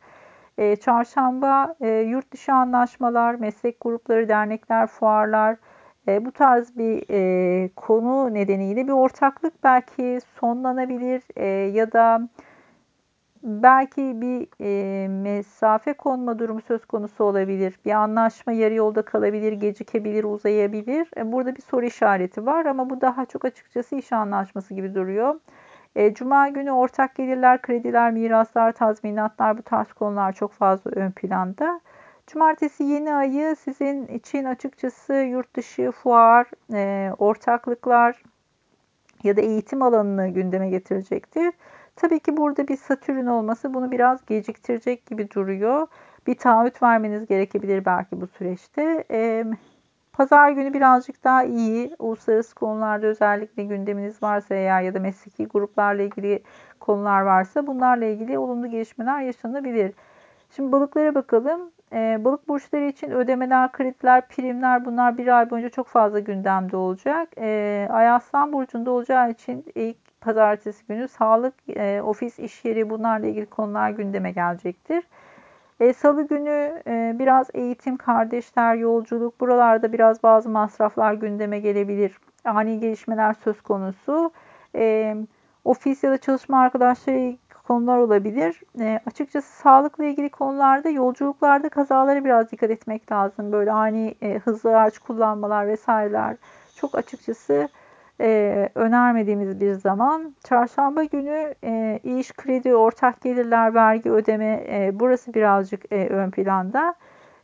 E, 0.58 0.76
çarşamba 0.76 1.76
e, 1.80 1.88
yurt 1.88 2.32
dışı 2.32 2.52
anlaşmalar, 2.52 3.34
meslek 3.34 3.80
grupları, 3.80 4.28
dernekler, 4.28 4.86
fuarlar, 4.86 5.56
e, 6.08 6.24
bu 6.24 6.32
tarz 6.32 6.78
bir 6.78 7.04
e, 7.10 7.70
konu 7.76 8.34
nedeniyle 8.34 8.86
bir 8.86 8.92
ortaklık 8.92 9.64
belki 9.64 10.20
sonlanabilir 10.40 11.22
e, 11.36 11.46
ya 11.46 11.92
da 11.92 12.28
belki 13.42 14.20
bir 14.20 14.48
e, 14.60 15.08
mesafe 15.08 15.92
konma 15.92 16.38
durumu 16.38 16.60
söz 16.60 16.86
konusu 16.86 17.24
olabilir. 17.24 17.78
Bir 17.84 17.90
anlaşma 17.90 18.52
yarı 18.52 18.74
yolda 18.74 19.02
kalabilir, 19.02 19.52
gecikebilir, 19.52 20.24
uzayabilir. 20.24 21.08
E, 21.16 21.32
burada 21.32 21.56
bir 21.56 21.62
soru 21.62 21.86
işareti 21.86 22.46
var 22.46 22.66
ama 22.66 22.90
bu 22.90 23.00
daha 23.00 23.26
çok 23.26 23.44
açıkçası 23.44 23.96
iş 23.96 24.12
anlaşması 24.12 24.74
gibi 24.74 24.94
duruyor. 24.94 25.40
E, 25.96 26.14
Cuma 26.14 26.48
günü 26.48 26.70
ortak 26.70 27.14
gelirler, 27.14 27.62
krediler, 27.62 28.12
miraslar, 28.12 28.72
tazminatlar 28.72 29.58
bu 29.58 29.62
tarz 29.62 29.92
konular 29.92 30.32
çok 30.32 30.52
fazla 30.52 30.90
ön 30.90 31.10
planda. 31.10 31.80
Cumartesi 32.26 32.84
yeni 32.84 33.14
ayı 33.14 33.56
sizin 33.56 34.06
için 34.06 34.44
açıkçası 34.44 35.14
yurt 35.14 35.56
dışı 35.56 35.90
fuar, 35.90 36.46
e, 36.72 37.12
ortaklıklar 37.18 38.22
ya 39.22 39.36
da 39.36 39.40
eğitim 39.40 39.82
alanını 39.82 40.28
gündeme 40.28 40.70
getirecektir. 40.70 41.52
Tabii 41.96 42.20
ki 42.20 42.36
burada 42.36 42.68
bir 42.68 42.76
Satürn 42.76 43.26
olması 43.26 43.74
bunu 43.74 43.90
biraz 43.90 44.26
geciktirecek 44.26 45.06
gibi 45.06 45.30
duruyor. 45.30 45.86
bir 46.26 46.34
taahhüt 46.34 46.82
vermeniz 46.82 47.26
gerekebilir 47.26 47.84
belki 47.84 48.20
bu 48.20 48.26
süreçte. 48.26 49.04
E, 49.10 49.44
Pazar 50.12 50.50
günü 50.50 50.74
birazcık 50.74 51.24
daha 51.24 51.44
iyi. 51.44 51.94
Uluslararası 51.98 52.54
konularda 52.54 53.06
özellikle 53.06 53.64
gündeminiz 53.64 54.22
varsa 54.22 54.54
eğer 54.54 54.82
ya 54.82 54.94
da 54.94 55.00
mesleki 55.00 55.46
gruplarla 55.46 56.02
ilgili 56.02 56.42
konular 56.80 57.20
varsa 57.20 57.66
bunlarla 57.66 58.04
ilgili 58.04 58.38
olumlu 58.38 58.70
gelişmeler 58.70 59.20
yaşanabilir. 59.20 59.92
Şimdi 60.50 60.72
balıklara 60.72 61.14
bakalım. 61.14 61.70
Ee, 61.92 62.24
balık 62.24 62.48
burçları 62.48 62.84
için 62.84 63.10
ödemeler, 63.10 63.72
krediler, 63.72 64.28
primler 64.28 64.84
bunlar 64.84 65.18
bir 65.18 65.38
ay 65.38 65.50
boyunca 65.50 65.68
çok 65.68 65.86
fazla 65.88 66.18
gündemde 66.18 66.76
olacak. 66.76 67.28
Ee, 67.38 67.88
Ay 67.90 68.08
Aslan 68.10 68.52
Burcu'nda 68.52 68.90
olacağı 68.90 69.30
için 69.30 69.64
ilk 69.74 69.96
pazartesi 70.20 70.86
günü 70.86 71.08
sağlık, 71.08 71.54
e, 71.76 72.02
ofis, 72.02 72.38
iş 72.38 72.64
yeri 72.64 72.90
bunlarla 72.90 73.26
ilgili 73.26 73.46
konular 73.46 73.90
gündeme 73.90 74.30
gelecektir. 74.32 75.04
E, 75.80 75.92
Salı 75.92 76.28
günü 76.28 76.82
e, 76.86 77.16
biraz 77.18 77.46
eğitim, 77.54 77.96
kardeşler, 77.96 78.74
yolculuk 78.74 79.40
buralarda 79.40 79.92
biraz 79.92 80.22
bazı 80.22 80.48
masraflar 80.50 81.14
gündeme 81.14 81.60
gelebilir. 81.60 82.18
Ani 82.44 82.80
gelişmeler 82.80 83.34
söz 83.34 83.60
konusu. 83.62 84.30
E, 84.74 85.16
ofis 85.64 86.04
ya 86.04 86.10
da 86.10 86.18
çalışma 86.18 86.60
arkadaşları 86.60 87.36
konular 87.68 87.98
olabilir. 87.98 88.60
E, 88.80 89.00
açıkçası 89.06 89.56
sağlıkla 89.56 90.04
ilgili 90.04 90.28
konularda 90.28 90.88
yolculuklarda 90.88 91.68
kazalara 91.68 92.24
biraz 92.24 92.52
dikkat 92.52 92.70
etmek 92.70 93.12
lazım. 93.12 93.52
Böyle 93.52 93.72
ani 93.72 94.14
e, 94.22 94.38
hızlı 94.38 94.70
araç 94.70 94.98
kullanmalar 94.98 95.66
vesaireler 95.66 96.36
çok 96.76 96.94
açıkçası 96.94 97.68
e, 98.20 98.68
önermediğimiz 98.74 99.60
bir 99.60 99.72
zaman. 99.72 100.34
Çarşamba 100.44 101.04
günü 101.04 101.54
e, 101.64 102.00
iş, 102.04 102.32
kredi, 102.32 102.74
ortak 102.74 103.20
gelirler, 103.20 103.74
vergi 103.74 104.10
ödeme 104.10 104.64
e, 104.68 104.90
burası 104.94 105.34
birazcık 105.34 105.92
e, 105.92 106.08
ön 106.08 106.30
planda. 106.30 106.94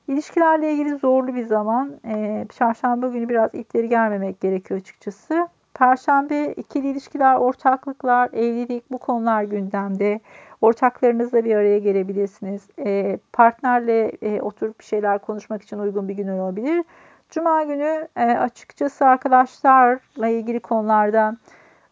İlişkilerle 0.09 0.73
ilgili 0.73 0.97
zorlu 0.97 1.35
bir 1.35 1.47
zaman. 1.47 2.01
E, 2.07 2.47
çarşamba 2.59 3.09
günü 3.09 3.29
biraz 3.29 3.55
ipleri 3.55 3.89
germemek 3.89 4.41
gerekiyor 4.41 4.81
açıkçası. 4.81 5.49
Perşembe 5.75 6.53
ikili 6.53 6.91
ilişkiler, 6.91 7.37
ortaklıklar, 7.37 8.29
evlilik 8.33 8.91
bu 8.91 8.99
konular 8.99 9.43
gündemde. 9.43 10.21
Ortaklarınızla 10.61 11.45
bir 11.45 11.57
araya 11.57 11.79
gelebilirsiniz. 11.79 12.69
E, 12.79 13.19
partnerle 13.33 14.09
e, 14.23 14.41
oturup 14.41 14.79
bir 14.81 14.85
şeyler 14.85 15.19
konuşmak 15.19 15.63
için 15.63 15.79
uygun 15.79 16.09
bir 16.09 16.15
gün 16.15 16.29
olabilir. 16.29 16.85
Cuma 17.31 17.63
günü 17.63 18.09
e, 18.17 18.25
açıkçası 18.25 19.07
arkadaşlarla 19.07 20.29
ilgili 20.29 20.61
konularda 20.61 21.37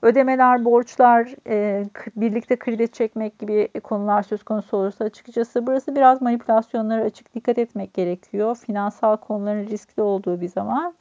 ödemeler, 0.03 0.65
borçlar, 0.65 1.35
e, 1.47 1.85
birlikte 2.17 2.57
kredi 2.57 2.89
çekmek 2.89 3.39
gibi 3.39 3.69
konular 3.83 4.23
söz 4.23 4.43
konusu 4.43 4.77
olursa 4.77 5.05
açıkçası 5.05 5.67
burası 5.67 5.97
biraz 5.97 6.23
manipülasyonlara 6.23 7.03
açık 7.03 7.35
dikkat 7.35 7.59
etmek 7.59 7.95
gerekiyor. 7.95 8.57
Finansal 8.67 9.17
konuların 9.17 9.67
riskli 9.67 10.03
olduğu 10.03 10.41
bir 10.41 10.49
zaman. 10.49 10.95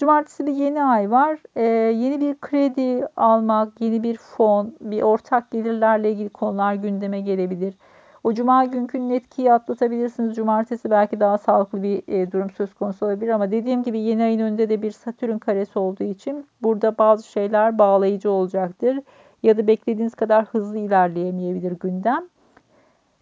Cumartesi 0.00 0.46
bir 0.46 0.52
yeni 0.52 0.82
ay 0.82 1.10
var. 1.10 1.38
Ee, 1.56 1.62
yeni 1.64 2.20
bir 2.20 2.34
kredi 2.40 3.06
almak, 3.16 3.80
yeni 3.80 4.02
bir 4.02 4.16
fon, 4.16 4.74
bir 4.80 5.02
ortak 5.02 5.50
gelirlerle 5.50 6.12
ilgili 6.12 6.28
konular 6.28 6.74
gündeme 6.74 7.20
gelebilir. 7.20 7.74
O 8.24 8.32
cuma 8.32 8.64
günkü 8.64 9.14
etkiyi 9.14 9.52
atlatabilirsiniz. 9.52 10.36
Cumartesi 10.36 10.90
belki 10.90 11.20
daha 11.20 11.38
sağlıklı 11.38 11.82
bir 11.82 12.02
e, 12.08 12.32
durum 12.32 12.50
söz 12.50 12.74
konusu 12.74 13.06
olabilir 13.06 13.28
ama 13.28 13.50
dediğim 13.50 13.82
gibi 13.82 14.00
yeni 14.00 14.22
ayın 14.22 14.40
önünde 14.40 14.68
de 14.68 14.82
bir 14.82 14.90
Satürn 14.90 15.38
karesi 15.38 15.78
olduğu 15.78 16.04
için 16.04 16.46
burada 16.62 16.98
bazı 16.98 17.28
şeyler 17.28 17.78
bağlayıcı 17.78 18.30
olacaktır. 18.30 18.98
Ya 19.42 19.56
da 19.56 19.66
beklediğiniz 19.66 20.14
kadar 20.14 20.44
hızlı 20.44 20.78
ilerleyemeyebilir 20.78 21.72
gündem. 21.80 22.29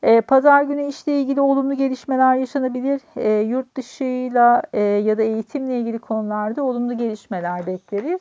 E, 0.03 0.21
pazar 0.21 0.63
günü 0.63 0.87
işle 0.87 1.21
ilgili 1.21 1.41
olumlu 1.41 1.75
gelişmeler 1.75 2.35
yaşanabilir. 2.35 3.01
E, 3.17 3.41
yurt 3.41 3.77
dışıyla 3.77 4.63
e, 4.73 4.81
ya 4.81 5.19
da 5.19 5.23
eğitimle 5.23 5.81
ilgili 5.81 5.99
konularda 5.99 6.63
olumlu 6.63 6.97
gelişmeler 6.97 7.67
bekleriz. 7.67 8.21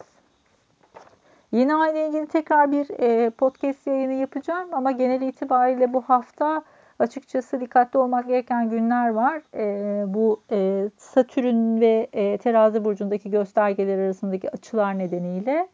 Yeni 1.52 1.76
ay 1.76 1.92
ile 1.92 2.08
ilgili 2.08 2.28
tekrar 2.28 2.72
bir 2.72 2.88
e, 3.00 3.30
podcast 3.30 3.88
yayını 3.88 4.13
yapacağım 4.13 4.70
ama 4.72 4.92
genel 4.92 5.22
itibariyle 5.22 5.94
bu 5.94 6.02
hafta 6.02 6.63
açıkçası 7.00 7.62
dikkatli 7.62 8.00
olmak 8.00 8.28
gereken 8.28 8.70
günler 8.70 9.10
var. 9.10 9.42
E, 9.54 10.04
bu 10.13 10.42
e, 10.52 10.90
Satürn 10.98 11.82
ve 11.82 12.08
e, 12.13 12.38
Terazi 12.38 12.86
burcundaki 12.86 13.32
göstergeler 13.32 14.00
arasındaki 14.00 14.52
açılar 14.52 15.00
nedeniyle. 15.00 15.68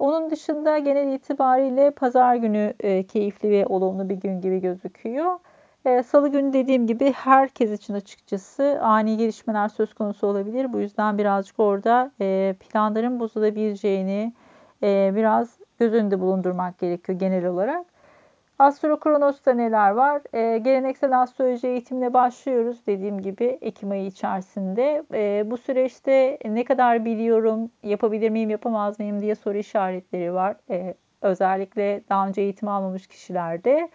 Onun 0.00 0.30
dışında 0.30 0.78
genel 0.78 1.12
itibariyle 1.12 1.90
pazar 1.90 2.34
günü 2.36 2.74
e, 2.80 3.02
keyifli 3.06 3.50
ve 3.50 3.66
olumlu 3.66 4.08
bir 4.08 4.14
gün 4.14 4.40
gibi 4.40 4.60
gözüküyor. 4.60 5.38
E, 5.84 6.02
Salı 6.02 6.28
günü 6.28 6.52
dediğim 6.52 6.86
gibi 6.86 7.12
herkes 7.12 7.70
için 7.72 7.94
açıkçası 7.94 8.78
ani 8.82 9.16
gelişmeler 9.16 9.68
söz 9.68 9.94
konusu 9.94 10.26
olabilir. 10.26 10.72
Bu 10.72 10.80
yüzden 10.80 11.18
birazcık 11.18 11.60
orada 11.60 12.12
e, 12.20 12.54
planların 12.60 13.20
bozulabileceğini 13.20 14.32
e, 14.82 15.12
biraz 15.16 15.58
göz 15.80 15.92
önünde 15.94 16.20
bulundurmak 16.20 16.78
gerekiyor 16.78 17.18
genel 17.18 17.46
olarak. 17.46 17.86
Astrokronos'ta 18.60 19.52
neler 19.52 19.90
var? 19.90 20.22
E, 20.32 20.58
geleneksel 20.58 21.22
astroloji 21.22 21.66
eğitimine 21.66 22.14
başlıyoruz 22.14 22.86
dediğim 22.86 23.22
gibi 23.22 23.58
Ekim 23.60 23.90
ayı 23.90 24.06
içerisinde. 24.06 25.04
E, 25.14 25.50
bu 25.50 25.56
süreçte 25.56 26.38
ne 26.44 26.64
kadar 26.64 27.04
biliyorum, 27.04 27.70
yapabilir 27.82 28.30
miyim, 28.30 28.50
yapamaz 28.50 28.98
mıyım 28.98 29.20
diye 29.20 29.34
soru 29.34 29.58
işaretleri 29.58 30.34
var. 30.34 30.56
E, 30.70 30.94
özellikle 31.22 32.02
daha 32.08 32.28
önce 32.28 32.42
eğitim 32.42 32.68
almamış 32.68 33.06
kişilerde. 33.06 33.88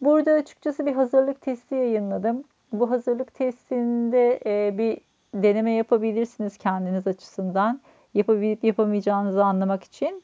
Burada 0.00 0.32
açıkçası 0.32 0.86
bir 0.86 0.92
hazırlık 0.92 1.40
testi 1.40 1.74
yayınladım. 1.74 2.44
Bu 2.72 2.90
hazırlık 2.90 3.34
testinde 3.34 4.40
e, 4.46 4.78
bir 4.78 4.98
deneme 5.34 5.72
yapabilirsiniz 5.72 6.58
kendiniz 6.58 7.06
açısından. 7.06 7.80
Yapabilip 8.14 8.64
yapamayacağınızı 8.64 9.44
anlamak 9.44 9.84
için. 9.84 10.22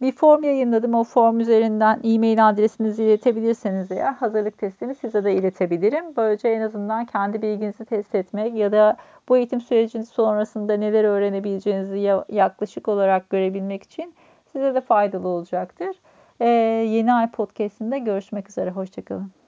Bir 0.00 0.12
form 0.12 0.44
yayınladım. 0.44 0.94
O 0.94 1.04
form 1.04 1.40
üzerinden 1.40 2.00
e-mail 2.04 2.48
adresinizi 2.48 3.04
iletebilirseniz 3.04 3.92
eğer 3.92 4.12
hazırlık 4.12 4.58
testini 4.58 4.94
size 4.94 5.24
de 5.24 5.34
iletebilirim. 5.34 6.16
Böylece 6.16 6.48
en 6.48 6.60
azından 6.60 7.06
kendi 7.06 7.42
bilginizi 7.42 7.84
test 7.84 8.14
etmek 8.14 8.54
ya 8.54 8.72
da 8.72 8.96
bu 9.28 9.36
eğitim 9.36 9.60
sürecinin 9.60 10.02
sonrasında 10.02 10.76
neler 10.76 11.04
öğrenebileceğinizi 11.04 11.98
yaklaşık 12.28 12.88
olarak 12.88 13.30
görebilmek 13.30 13.82
için 13.82 14.14
size 14.52 14.74
de 14.74 14.80
faydalı 14.80 15.28
olacaktır. 15.28 15.96
Ee, 16.40 16.48
yeni 16.88 17.12
ay 17.12 17.30
podcastinde 17.30 17.98
görüşmek 17.98 18.48
üzere. 18.48 18.70
Hoşçakalın. 18.70 19.39